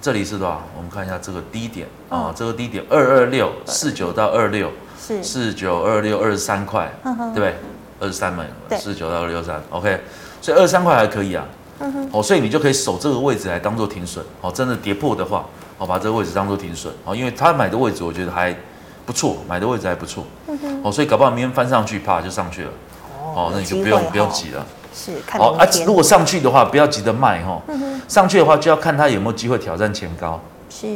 [0.00, 0.62] 这里是多少？
[0.76, 7.54] 我们看一下这个低点啊，这个低点二二六四九到二六是四九二六二十三块，对不对？
[8.00, 10.00] 二十三嘛，四十九到六三，OK，
[10.40, 11.44] 所以二十三块还可以啊，
[11.80, 15.44] 嗯哼，哦，所以你就可以守这个位置来当做停损，哦，真的跌破的话，
[15.78, 18.54] 哦，把这个位置当做停损，哦，因为他买的位置我觉得还
[19.04, 22.70] 不错，买的位置还不错，嗯哼，哦，所以搞不好明天翻上去，啪就上去了，
[23.34, 27.60] 哦，那你就不用不用急了，是，哦，啊，如果上去的话，不要急着卖哈，
[28.06, 30.40] 上去的话就要看他有没有机会挑战前高。
[30.70, 30.86] 是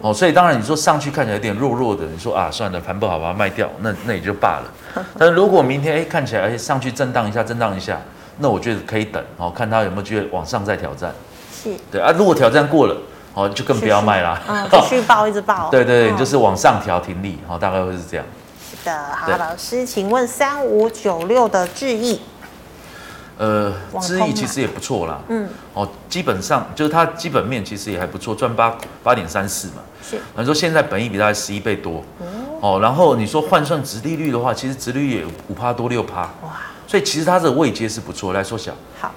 [0.00, 5.04] 哦，所以当然你说上去看起来有点弱弱的，你说啊算了，盘不好把它卖掉，那那也就罢了。
[5.18, 8.00] 但是如果明天哎看起来哎上去震荡一下，震荡一下，
[8.38, 11.12] 那我觉得可以等哦，看它有没有机会往上再挑战。
[11.52, 12.96] 是，对啊，如果挑战过了
[13.34, 14.40] 哦，就更不要卖啦。
[14.48, 15.68] 嗯，继续抱一直抱。
[15.70, 18.26] 对对对，就是往上调停利，哦，大概会是这样。
[18.70, 22.20] 是的，好，老师，请问三五九六的智易。
[23.38, 23.72] 呃，
[24.02, 39.14] 智易其实也不错啦，嗯，哦，基本上就是它基本面其实也还不错，赚八八点三四嘛，是，你说现在本益比大概十一倍多，哦，哦，然后你说换算殖利率的话，其实殖利率也五趴多六趴，哇，所以其实它的位阶是不错，来缩小，好，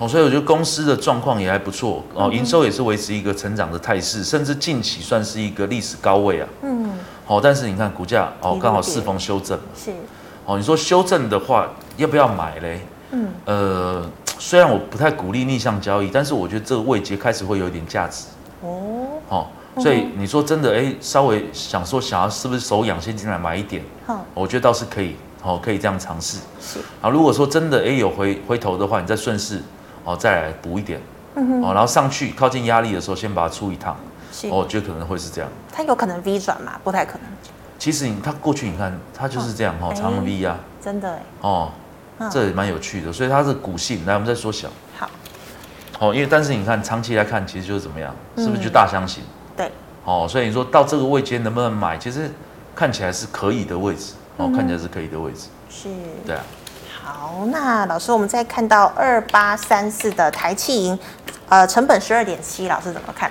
[0.00, 6.90] 哦，所以我觉得公司的状况也还不错，哦，营收也是维持一个成长的态势，甚至近期算是一个历史高位啊，嗯，
[7.24, 9.94] 好，但是你看股价哦，刚好适逢修正，是。
[10.48, 12.80] 哦，你说修正的话要不要买嘞？
[13.10, 18.24] 嗯，呃，虽然我不太鼓励逆向交易，但是我觉得这个位阶开始会有一点价值。
[18.62, 19.46] 哦，哦，
[19.78, 23.84] 所以你说真的，哎，稍微想说想要是不是手痒先进来买一点？
[24.06, 26.38] 好，我觉得倒是可以，哦，可以这样尝试。
[26.62, 29.60] 是啊，如果说真的，哎，有回回头的话，你再顺势，
[30.02, 30.98] 哦，再来补一点，
[31.34, 33.94] 嗯哼，哦，然后上去靠近压力的时候，先把它出一趟，
[34.32, 35.50] 是，我觉得可能会是这样。
[35.70, 36.80] 它有可能 V 转嘛？
[36.82, 37.24] 不太可能。
[37.78, 41.70] 其实你它过去你看，它就是这样哈，长 V 啊，真的哎，哦，
[42.30, 44.04] 这也蛮有趣的，所以它是股性。
[44.04, 44.68] 来，我们再缩小。
[44.96, 45.08] 好，
[46.00, 49.22] 哦，因为但是你看长期来看，其实就是怎么样，是不是就大箱型？
[49.56, 49.70] 对，
[50.04, 51.96] 哦，所以你说到这个位阶能不能买？
[51.96, 52.28] 其实
[52.74, 55.46] 看起来是可以的位置，哦，看起来是可以的位置。
[55.70, 55.88] 是，
[56.26, 56.42] 对啊。
[57.04, 60.98] 好，那老师，我们再看到二八三四的台气银，
[61.48, 63.30] 呃，成本十二点七，老师怎么看？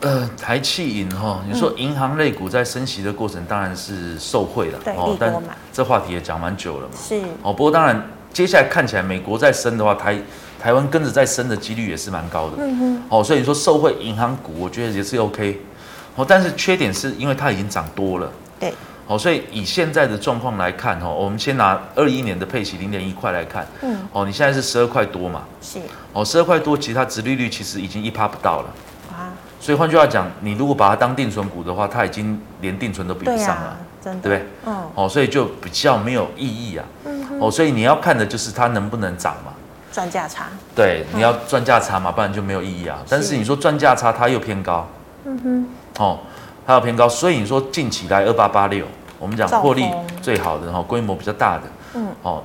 [0.00, 5.34] 呃，台气银哈，你说银行类股在升息的过程，当然是受惠了，哦，但
[5.72, 7.20] 这话题也讲蛮久了嘛，是。
[7.42, 7.52] 哦。
[7.52, 8.00] 不过当然，
[8.32, 10.18] 接下来看起来美国在升的话，台
[10.60, 13.02] 台湾跟着在升的几率也是蛮高的，嗯哼。
[13.08, 15.60] 哦，所以你说受惠银行股，我觉得也是 OK，
[16.14, 18.30] 哦，但是缺点是因为它已经涨多了，
[18.60, 18.74] 对。
[19.08, 25.78] 哦，所以以现在的状况来看，哦，我们先拿二一年的配息零点一块来看，嗯，哦，你现在是十二块多嘛，是，
[26.12, 28.74] 哦，十二块多，其实它殖利率其实已经一趴不到了，啊，
[29.66, 34.48] 所以换句话讲，你如果把它当定存股的话，它已经连定存都比不上了，真的，对不对？
[34.64, 39.52] 嗯，哦，所以就比较没有意义啊，嗯，哦，所以你要看的就是它能不能涨嘛，
[39.90, 42.96] 赚价差，对，你要赚价差嘛，不然就没有意义啊。
[43.08, 44.86] 但是你说赚价差，它又偏高，
[45.24, 46.20] 嗯哼，哦。
[46.64, 48.86] 它又偏高，所以你说近期来二八八六，
[49.18, 49.84] 我们讲获利
[50.22, 51.62] 最好的哈，规模比较大的，
[51.94, 52.42] 嗯，哦，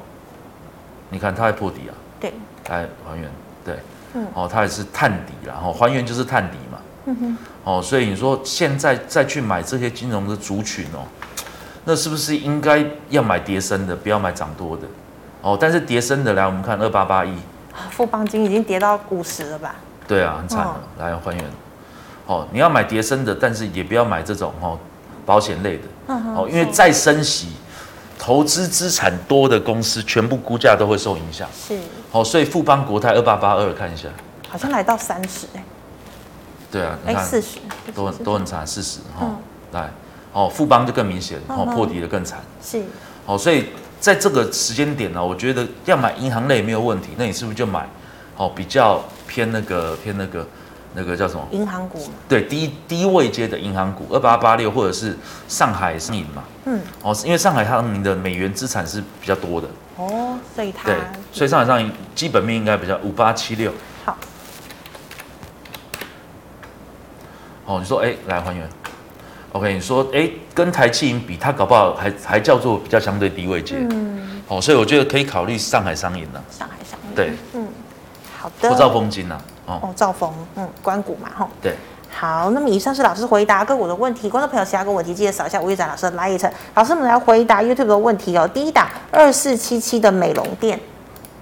[1.10, 2.31] 你看它还破底啊，对，
[2.69, 3.27] 来还原，
[3.65, 3.79] 对，
[4.13, 6.70] 嗯，哦，它也是探底，然后还原就是探底嘛，
[7.05, 11.01] 嗯哼，哦，所以你说现在再去买这些金融的族群哦，
[11.85, 14.83] 那是不是应该要买跌升的，不要买涨多的？
[15.41, 17.33] 哦，但是跌升的来，我们看二八八一，
[17.89, 19.75] 富邦金已经跌到五十了吧？
[20.07, 21.45] 对啊，很惨了，来还原。
[22.27, 24.77] 哦，你要买跌升的，但是也不要买这种哦，
[25.25, 27.47] 保险类的嗯哦，因为再升息，
[28.19, 31.49] 投资资产多的公司全部估价都会受影响。
[31.55, 31.79] 是，
[32.11, 34.07] 哦，所以富邦国泰二八八二看一下，
[34.47, 35.63] 好像来到三十哎。
[36.71, 37.60] 对啊，你看四十
[37.93, 39.36] 都都很惨，四十哈，
[39.73, 39.91] 来，
[40.31, 42.39] 哦，富邦就更明显，哦，破底的更惨。
[42.63, 42.81] 是，
[43.25, 47.88] 哦，所以在这个时间点呢，我觉得要买银行类没有问题，那你是不是就买
[48.38, 50.47] 哦比较偏那个偏那个？
[50.93, 51.47] 那个叫什么？
[51.51, 51.99] 银行股。
[52.27, 56.43] 对，低低位阶的银行股，二八八六或者是上海商银嘛。
[56.65, 56.81] 嗯。
[57.01, 59.69] 哦，因为上海商银的美元资产是比较多的。
[59.95, 60.89] 哦，所以它。
[60.89, 60.97] 对，
[61.31, 63.71] 所以上海上银基本面应该比较五八七六。
[63.71, 63.77] 好。
[67.71, 68.67] 哦，你说哎，来还原。
[69.53, 73.75] OK，你说哎，跟台企银比，它搞不好还还叫做比较相对低位阶。
[73.89, 74.41] 嗯。
[74.47, 76.43] 哦，所以我觉得可以考虑上海商银了。
[76.49, 77.15] 上海商银。
[77.15, 77.31] 对。
[77.53, 77.67] 嗯。
[78.38, 78.69] 好的。
[78.69, 79.39] 或兆丰金呐。
[79.67, 81.73] 哦，兆丰，嗯，关谷嘛，吼，对，
[82.10, 88.45] 好，那么以上是老师回答个股的问题，观众朋友其他个问题记得扫一下吴玉展老师的 LINE，老师我们来回答 YouTube 的问题哦。
[88.45, 90.77] 第一档二四七七的美容店，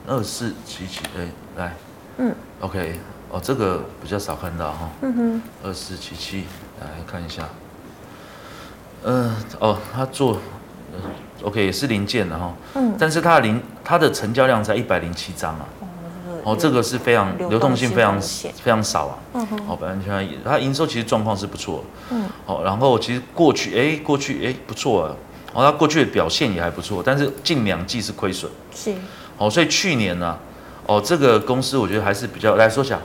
[0.05, 1.73] 二四七七，哎，来，
[2.17, 2.99] 嗯，OK，
[3.31, 6.45] 哦，这个比较少看到哈，嗯哼，二四七七，
[6.81, 7.47] 来看一下，
[9.03, 10.39] 嗯，哦，他做
[11.43, 15.65] ，OK 也是零件的哈，嗯，但是它的零，它的成交量才一百零七张啊。
[16.43, 19.17] 哦，这个是非常流动性非常非常少啊。
[19.33, 19.59] 嗯哼。
[19.67, 21.83] 哦，完全它营收其实状况是不错。
[22.09, 22.27] 嗯。
[22.45, 25.15] 哦，然后其实过去哎，过去哎不错啊。
[25.53, 28.49] 哦，它过去的表现也还不错，但是近两季是亏损。
[28.73, 28.95] 是。
[29.37, 30.37] 哦，所以去年呢，
[30.87, 32.99] 哦，这个公司我觉得还是比较来说讲。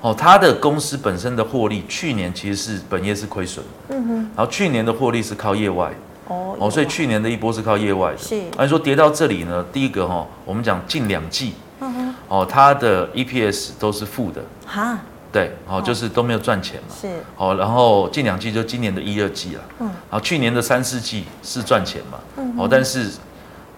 [0.00, 3.64] 哦，它的公司本身的获利，去年其实是本业是亏损。
[3.88, 4.14] 嗯哼。
[4.36, 5.92] 然后去年的获利是靠业外。
[6.28, 8.18] 哦，哦所以去年的一波是靠业外的。
[8.18, 14.40] 是，按说跌到这里呢，第一个哈，我们讲近两季，嗯哼，哦，它的 EPS 都是负的。
[14.64, 14.98] 哈，
[15.32, 16.94] 对，哦，就是都没有赚钱嘛。
[16.98, 19.60] 是，哦，然后近两季就今年的一二季了。
[19.80, 22.18] 嗯，然后去年的三四季是赚钱嘛。
[22.36, 23.10] 嗯，哦，但是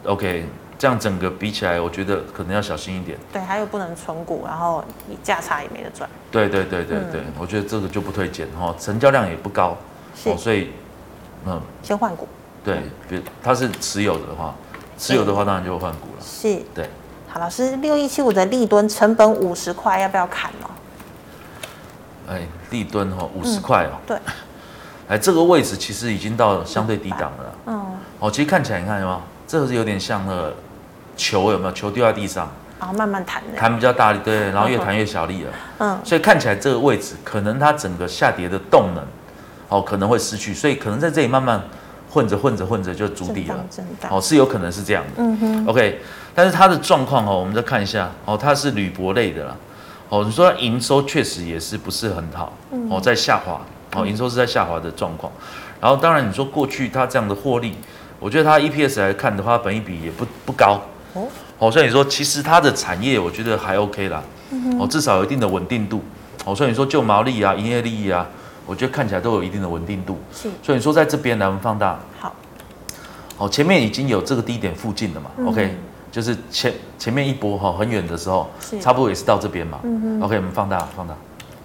[0.05, 0.45] ，OK，
[0.83, 3.17] 这样整个比起来，我觉得可能要小心一点。
[3.33, 6.11] 对，还有不能存股，然后你价差也没得赚。
[6.29, 9.77] 对对对对对，我觉得这个就不推荐哈，成交量也不高。
[10.17, 10.73] 是，所以，
[11.47, 12.27] 嗯，先换股。
[12.65, 14.57] 对，比如他是持有的话，
[14.99, 16.21] 持有的话当然就会换股了。
[16.21, 16.91] 是，对。
[17.29, 20.71] 好，老师，六一七五的利吨成本五十块，要不要砍哦？
[22.29, 22.41] 哎，
[22.71, 23.95] 利吨哈五十块哦。
[24.05, 24.19] 对。
[25.07, 27.55] 哎，这个位置其实已经到相对低档了。
[27.67, 27.87] 嗯。
[28.19, 29.21] 哦，其实看起来你看有没有？
[29.47, 30.55] 这个是有点像那个
[31.17, 31.73] 球有没有？
[31.73, 33.43] 球丢在地上，然后慢慢弹。
[33.57, 35.51] 弹比较大力，对，然后越弹越小力了。
[35.79, 35.99] 嗯。
[36.05, 39.05] 所以看起来这个位置可能它整个下跌的动能，
[39.69, 41.61] 哦，可能会失去，所以可能在这里慢慢。
[42.15, 43.57] 混着混着混着就筑底了，
[44.11, 45.11] 哦，是有可能是这样的。
[45.17, 45.99] 嗯哼，OK，
[46.35, 49.57] 但是它的状况哦，我们再看一下哦，它是铝箔类的啦。
[50.11, 52.53] 哦，你说营收确实也是不是很好，
[52.91, 53.59] 哦，在下滑，
[53.95, 55.33] 哦，营收是在下滑的状况。
[55.81, 57.75] 然后当然你说过去它这样的获利，
[58.21, 60.83] 我觉得它 EPS 来看的话，本益比也不不高，
[61.15, 66.03] 哦，哦，所以你说其实它的产业我觉得还 OK 啦，嗯、哦，至少有一定的稳定度。
[66.45, 68.27] 哦，所以你说就毛利啊、营业利益啊，
[68.67, 70.19] 我觉得看起来都有一定的稳定度。
[70.33, 71.99] 是，所以你说在这边来我们放大。
[72.19, 72.35] 好，
[73.39, 75.77] 哦，前面已经有这个低点附近了嘛、嗯、？OK，
[76.11, 78.51] 就是前前面一波哈很远的时候，
[78.81, 79.79] 差不多也是到这边嘛。
[79.85, 81.15] 嗯 OK，我们放大放大。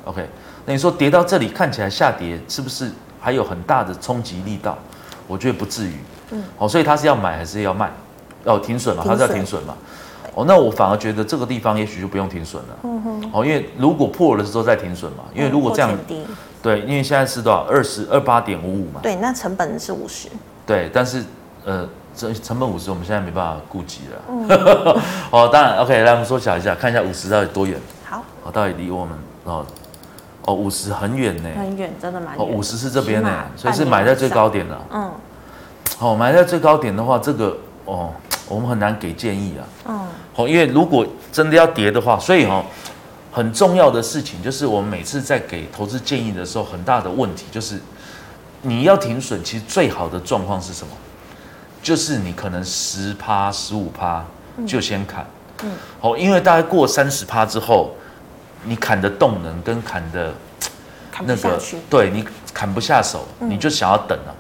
[0.06, 0.24] OK，
[0.66, 4.78] 那你说跌到这里看起来下跌，是不是还有很大的冲击力道？
[5.28, 5.94] 我觉得不至于。
[6.32, 6.44] 嗯。
[6.60, 7.92] 哦，所以他是要买还是要卖？
[8.44, 9.04] 要停损嘛？
[9.06, 9.76] 它是要停损嘛？
[10.36, 12.78] 哦，那我反而觉得这个地方也许就不用停损了。
[12.84, 13.32] 嗯哼。
[13.34, 15.92] 哦，因为如果破了的时候再停损嘛，因为如果这样，
[16.62, 17.62] 对，因为现在是多少？
[17.70, 19.00] 二十二八点五五嘛。
[19.02, 20.30] 对，那成本是五十。
[20.66, 21.24] 对，但是
[21.66, 24.22] 呃，这成本五十，我们现在没办法顾及了。
[24.30, 24.48] 嗯。
[25.32, 27.80] 哦，当然，OK，来我们缩小一下，看一下五十到底多远。
[28.06, 28.24] 好。
[28.44, 29.66] 哦，到底离我们哦。
[30.46, 32.38] 哦，五十很远呢，很远，真的蛮远。
[32.38, 34.82] 哦，五十是这边呢，所以是买在最高点了。
[34.92, 35.12] 嗯，
[35.98, 37.58] 好，买在最高点的话，这个
[37.88, 38.14] 哦，
[38.48, 39.64] 我们很难给建议啊。
[39.88, 42.64] 嗯，好，因为如果真的要跌的话，所以哦，
[43.32, 47.80] 很重要的事情就是我们每次在给投资建议的时候，很大的问题就是
[48.62, 50.94] 你要停损，其实最好的状况是什么？
[51.82, 54.24] 就是你可能十趴、十五趴
[54.68, 55.26] 就先砍。
[55.64, 57.92] 嗯，好，因为大概过三十趴之后。
[58.64, 60.34] 你砍的动能跟砍的，
[61.24, 64.36] 那个对你砍不下手，你就想要等了。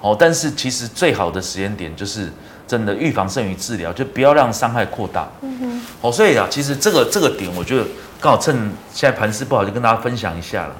[0.00, 2.32] 哦，但是其实最好的时间点就是
[2.66, 5.28] 真的预防胜于治疗，就不要让伤害扩大。
[5.42, 5.82] 嗯哼。
[6.00, 7.84] 哦，所以啊，其实这个这个点，我觉得
[8.20, 8.54] 刚好趁
[8.92, 10.74] 现在盘势不好，就跟大家分享一下了。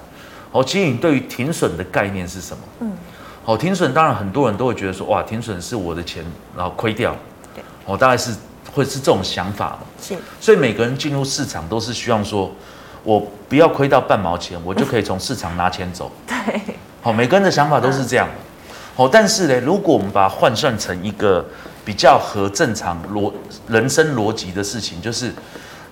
[0.53, 2.63] 哦，其实你对于停损的概念是什么？
[2.81, 2.93] 嗯。
[3.45, 6.25] 好，停损当然很多人都会觉得说，哇，停损是我的钱，
[6.57, 7.17] 然后亏掉。
[7.55, 7.63] 对。
[7.87, 8.35] 哦，大概是。
[8.75, 12.51] 会是这种想法嘛，是，所以每个人进入市场都是希望说，
[13.05, 16.11] 我不要亏到半毛钱，我就可以从市场拿钱走。
[16.27, 16.61] 对，
[17.01, 18.35] 好，每个人的想法都是这样的。
[18.97, 21.45] 好，但是呢，如果我们把它换算成一个
[21.85, 23.33] 比较合正常逻
[23.69, 25.33] 人生逻辑的事情，就是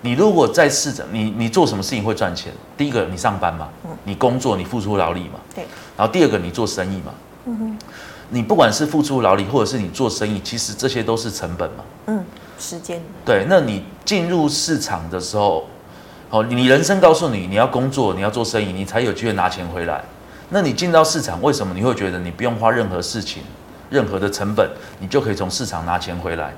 [0.03, 2.53] 你如果在市场，你你做什么事情会赚钱？
[2.77, 3.69] 第一个，你上班嘛，
[4.05, 5.65] 你工作，你付出劳力嘛，对。
[5.97, 7.13] 然后第二个，你做生意嘛，
[7.47, 7.79] 嗯哼，
[8.31, 12.25] 你不管是付出劳力，或者是你做生意，其实这些都是成本嘛，嗯。
[12.59, 15.67] 时间对，那你进入市场的时候，
[16.31, 20.05] 哦，你人生告诉你你要工作，你要做生意，你才有机会拿钱回来。
[20.53, 23.43] 那你进到市场，为什么你会觉得你不用花任何事情、
[23.89, 24.69] 任何的成本，
[25.01, 26.53] 你就可以从市场拿钱回来？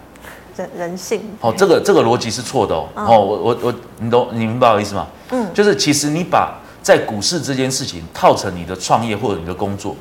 [0.57, 2.89] 人人性哦，这个这个逻辑是错的哦。
[2.95, 5.07] 哦，我我我，你懂你明白我意思吗？
[5.31, 9.97] 嗯，就是其实你把在股市这件事情套成你的创业或者你的工作，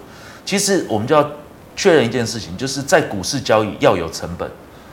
[0.46, 1.28] 其实我们就要
[1.76, 4.50] 确认一件事情，就是在股市交易要有成本。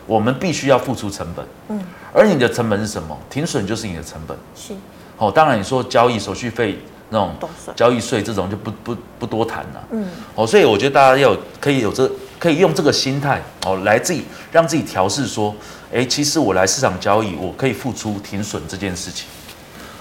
[0.07, 1.81] 我们必须要付出成本，嗯，
[2.13, 3.17] 而你的成本是什么？
[3.29, 4.75] 停损就是你的成本，是。
[5.19, 6.79] 哦，当然你说交易手续费
[7.11, 7.35] 那种
[7.77, 10.07] 交易税这种就不不不多谈了，嗯。
[10.35, 15.55] 哦，所以我觉得大家要可以有这可以用这个心态哦，来自己让自己调试说，
[15.93, 19.27] 哎，其实我来市场交易，我可以付出停损这件事情。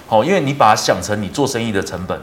[0.07, 2.20] 好，因为你把它想成你做生意的成本，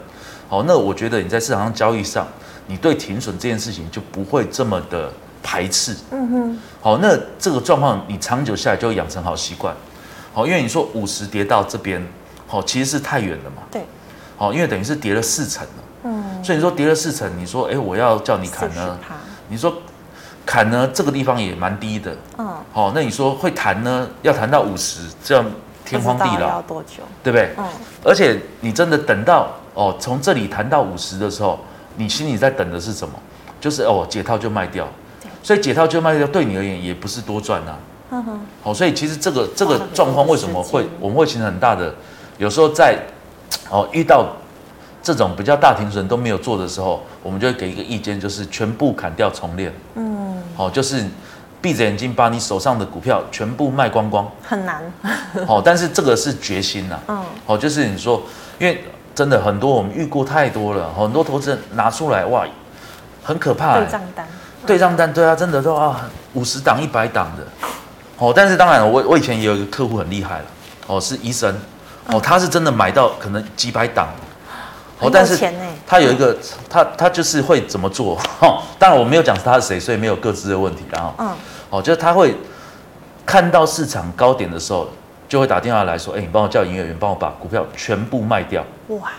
[0.49, 2.27] 好，那我觉得你在市场上交易上，
[2.65, 5.11] 你对停损这件事情就不会这么的。
[5.43, 9.73] 排斥，嗯哼，好，那这个状况你长久下来就会养成好习惯，
[10.33, 12.05] 好，因为你说五十跌到这边，
[12.47, 13.81] 好，其实是太远了嘛，对，
[14.37, 18.97] 好，因为等于是跌了四成了，嗯，所以你说跌了四成，你说，哎，我要叫你砍呢，
[19.49, 19.73] 你说
[20.45, 25.43] 砍呢，这个地方也蛮低的，嗯，好，那你说会弹呢，要弹到五十，这样
[25.83, 27.03] 天荒地老，要多久？
[27.23, 27.51] 对不对？
[27.57, 27.65] 嗯，
[28.03, 31.59] 而且你真的等到哦，从这里弹到五十的时候，
[31.95, 33.13] 你心里在等的是什么？
[33.59, 34.87] 就是哦，解套就卖掉。
[35.41, 37.75] 所以解套就卖掉，对你而言也不是多赚呐。
[38.11, 38.39] 嗯哼。
[38.61, 41.93] 好，所以其实这个这个状况为什么会我们会形成很大的？
[42.37, 42.99] 有时候在
[43.69, 44.27] 哦遇到
[45.03, 49.73] 这种比较大停损都没有做的时候，我们就会给一个意见，就是全部砍掉重练。
[49.95, 50.37] 嗯。
[50.55, 51.03] 好，就是
[51.61, 54.29] 闭着眼睛把你手上的股票全部卖光光。
[54.43, 54.81] 很难。
[55.45, 56.99] 好，但是这个是决心呐。
[57.07, 57.23] 嗯。
[57.45, 58.21] 好，就是你说，
[58.59, 58.83] 因为
[59.15, 62.45] 真的很多我们遇过太多了，很多投资人拿出来哇，
[63.23, 63.77] 很可怕。
[63.79, 64.27] 对账单。
[64.65, 67.67] 对账单，对啊，真的说啊，五十档、一百档的，
[68.17, 70.45] 哦，但是当然，我我以前也有一个客户很厉害了，
[70.87, 71.55] 哦，是医生，
[72.07, 74.07] 哦，他是真的买到可能几百档，
[74.99, 75.37] 哦，但是
[75.85, 76.35] 他有一个，
[76.69, 81.29] 他他就是会怎么做， 哦，当然我没有讲他是谁，所以没有各自的问题，然后，嗯，
[81.69, 82.35] 哦，就是他会
[83.25, 84.89] 看到市场高点的时候，
[85.27, 89.11] 就会打电话来说，哎，你帮我叫营业员帮我把股票全部卖掉，哇，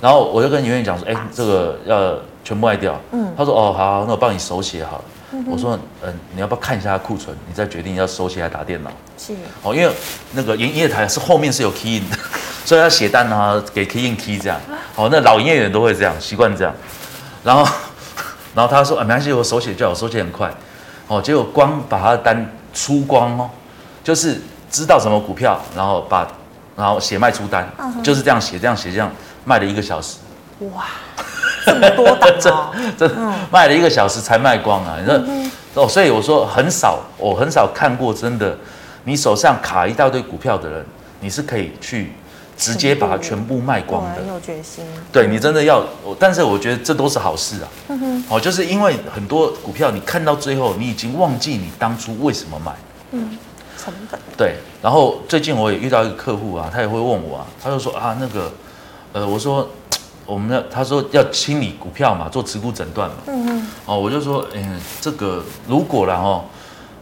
[0.00, 2.14] 然后我就跟营业员讲说，哎，这个要。
[2.42, 2.98] 全部卖掉。
[3.12, 5.04] 嗯，他说哦，好，好，那我帮你手写好了。
[5.32, 8.90] 嗯、我说嗯，你要不要看一下库存，你再决定要手写还打电脑。
[9.18, 9.34] 是。
[9.62, 9.94] 哦，因为
[10.32, 12.16] 那个营业台是后面是有 key in 的，
[12.70, 14.56] 所以要写单啊，给 key in key 这样。
[14.94, 16.72] 好，那老营业员都会这样，习惯这样。
[17.42, 17.68] 然后，
[18.54, 20.48] 然后他说啊，没关系，我手写就好，我手写很快。
[21.08, 23.50] 哦，结果光把他的单出光哦，
[24.04, 24.40] 就是
[24.70, 26.24] 知道什么股票，然后把
[26.76, 29.10] 然后写卖出单，嗯、就是这样写，这样写，这样
[29.44, 30.18] 卖了一个小时。
[30.72, 30.84] 哇，
[31.66, 34.96] 这么多单哦， 这这、嗯、卖了一个小时才卖光啊！
[35.00, 38.56] 你说、嗯、哦，所以我说很少，我很少看过真的，
[39.02, 40.86] 你手上卡一大堆股票的人，
[41.18, 42.12] 你是可以去
[42.60, 44.20] 直接把它全部卖光的。
[44.20, 44.84] 很有决心。
[45.10, 45.82] 对，你真的要，
[46.18, 47.68] 但是我觉得这都是好事啊。
[47.88, 48.24] 嗯哼。
[48.28, 52.72] 哦，就是因为很多股票你看到最后，你已经忘记你当初为什么买。
[53.12, 53.38] 嗯，
[53.76, 54.20] 成本。
[54.36, 58.52] 对，然后最近我也遇到一个客户啊，他也会问我啊，他就说啊，那个，
[59.14, 59.66] 呃，我说。
[60.26, 63.16] 我们要他说要清理股票嘛，做持股诊断嘛。
[63.26, 63.66] 嗯嗯。
[63.84, 66.48] 哦，我就说，嗯，这个如果然后，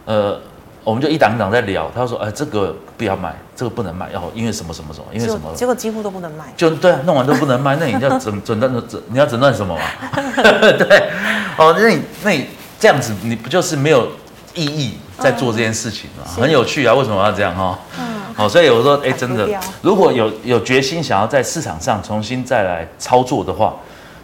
[0.05, 0.41] 呃，
[0.83, 1.89] 我们就一档一档在聊。
[1.93, 5.53] 他说，哎，这个不要卖，这个不能卖，哦因为什么什么什么，因为什么？
[5.55, 6.45] 结果几乎都不能卖。
[6.55, 9.83] 就对啊，弄完都不能卖，那你要诊诊断诊，你要诊断什么嘛？
[10.77, 11.09] 对。
[11.57, 12.47] 哦，那你那你
[12.79, 14.07] 这样子，你不就是没有
[14.55, 16.23] 意义在做这件事情吗？
[16.37, 17.77] 嗯、很有趣啊，为什么要这样哈？
[17.99, 18.05] 嗯。
[18.35, 19.45] 好，所以我说，哎，真的，
[19.81, 23.75] 如果有有决心想要在市场上重新再来操作的话，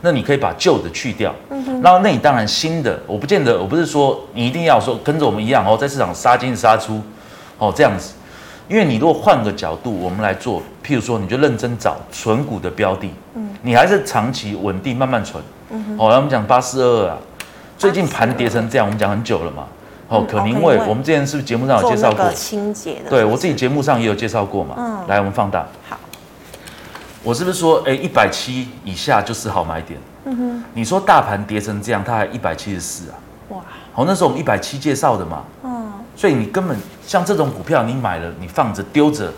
[0.06, 7.01] 那你可以把旧的去掉，嗯哼，然后那你当然新的，我不见得，我不是说你一定要说跟着我们一样哦，在市场杀进杀出，
[7.58, 8.14] 哦这样子，
[8.70, 17.18] 因为你如果换个角度，我们来做，譬如说，你就认真找存股的标的，嗯，你还是长期稳定慢慢存，嗯哼，哦，我们讲八四二二啊，
[17.76, 19.64] 最近盘跌成这样，我们讲很久了嘛。
[20.08, 22.32] 哦，可宁味，我们之前是不是节目上有介绍过？
[22.32, 23.10] 清洁的。
[23.10, 24.76] 对，我自己节目上也有介绍过嘛。
[24.78, 24.99] 嗯。
[25.08, 25.66] 来，我们放大。
[25.89, 25.97] 好。
[27.26, 29.99] 我是不是说，哎，一百七以下就是好买点？
[30.26, 30.63] 嗯哼。
[30.76, 33.17] 你说大盘跌成这样，它还一百七十四啊？
[33.49, 33.61] 哇。
[33.91, 35.43] 好，那时候我们一百七介绍的嘛。
[35.63, 35.91] 嗯。
[36.15, 39.34] 所以你根本像这种股票，你买了，你放着丢着，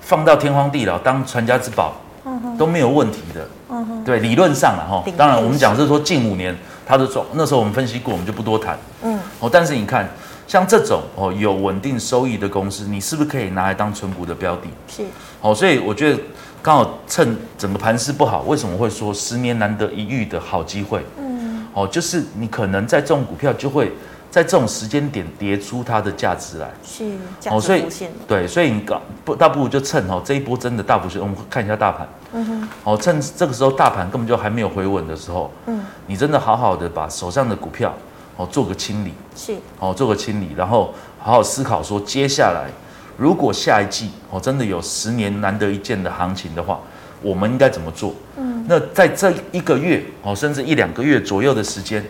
[0.00, 3.48] 放到天荒地老当传家之宝，嗯哼，都没有问题的。
[3.70, 4.04] 嗯哼。
[4.04, 5.04] 对，理论上了哈。
[5.16, 6.52] 当然，我们讲是说近五年
[6.84, 8.76] 它的状，那时候我们分析过，我们就不多谈。
[9.04, 9.16] 嗯。
[9.38, 10.08] 哦，但是你看，
[10.48, 14.62] 像这种哦有稳定收益的公司，你是不是可以拿来当存股的标的？
[14.88, 15.04] 是。
[15.40, 16.18] 哦，所以我觉得
[16.62, 21.04] 刚好趁整个盘势不好，为什么会说十年难得一遇的好机会？
[21.18, 21.66] 嗯。
[21.74, 23.92] 哦，就是你可能在这种股票就会
[24.30, 26.70] 在这种时间点跌出它的价值来。
[26.84, 27.12] 是。
[27.50, 27.84] 哦，所以
[28.26, 32.08] 对，所以你搞不倒不如就趁哦这一波真的大幅是，我们看一下大盘。
[32.32, 32.68] 嗯哼。
[32.84, 37.94] 哦，趁这个时候大盘根本就还没有回稳的时候，嗯，你真的好好的把手上的股票。
[38.36, 42.70] 哦，做个清理是哦，做个清理，然后好好思考说，接下来
[43.18, 46.80] 如果下一季哦真的有十年难得一见的行情的话，
[47.20, 48.14] 我们应该怎么做？
[48.36, 52.02] 嗯，那在这一个月哦，甚至一两个月左右的时间，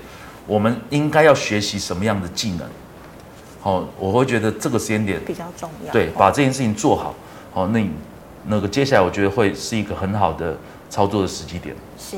[0.46, 2.68] 我们应该要学习什么样的技能？
[3.62, 5.92] 哦，我会觉得这个时间点比较重要。
[5.92, 7.14] 对，把这件事情做好，
[7.54, 7.90] 哦，那
[8.44, 10.56] 那个接下来我觉得会是一个很好的
[10.90, 11.74] 操作的时机点。
[11.98, 12.16] 是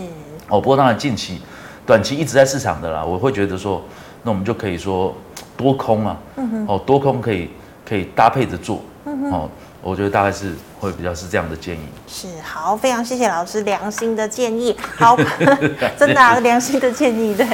[0.48, 1.40] 哦，不过当然近期。
[1.86, 3.82] 短期一直在市场的啦，我会觉得说，
[4.22, 5.12] 那我们就可以说
[5.56, 7.50] 多空啊，嗯、哼哦，多空可以
[7.90, 9.50] 可以搭配着做，嗯、哼哦，
[9.82, 11.80] 我觉得大概是会比较是这样的建议。
[12.06, 15.16] 是好，非常谢谢老师良心的建议，好，
[15.98, 17.44] 真的、啊、 良心的建议，对。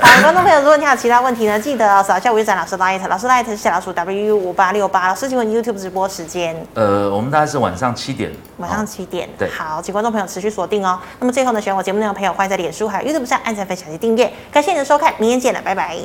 [0.00, 5.08] 好，观众朋友，如果你有其他问题呢，记得扫一下吴玉展老师 light，老师 light 是小老鼠 W 五八六八。
[5.08, 6.56] 老师，请问 YouTube 直播时间？
[6.72, 8.32] 呃，我们大概是晚上七点。
[8.56, 9.28] 晚上七点。
[9.38, 9.48] 对。
[9.50, 10.98] 好，请观众朋友持续锁定哦。
[11.20, 14.32] 那么最后呢，喜欢我节目内容的朋友，欢迎在脸书还有 YouTube 上按赞、分享及订阅。
[14.50, 15.98] 感谢你的收看，明天见了，拜拜。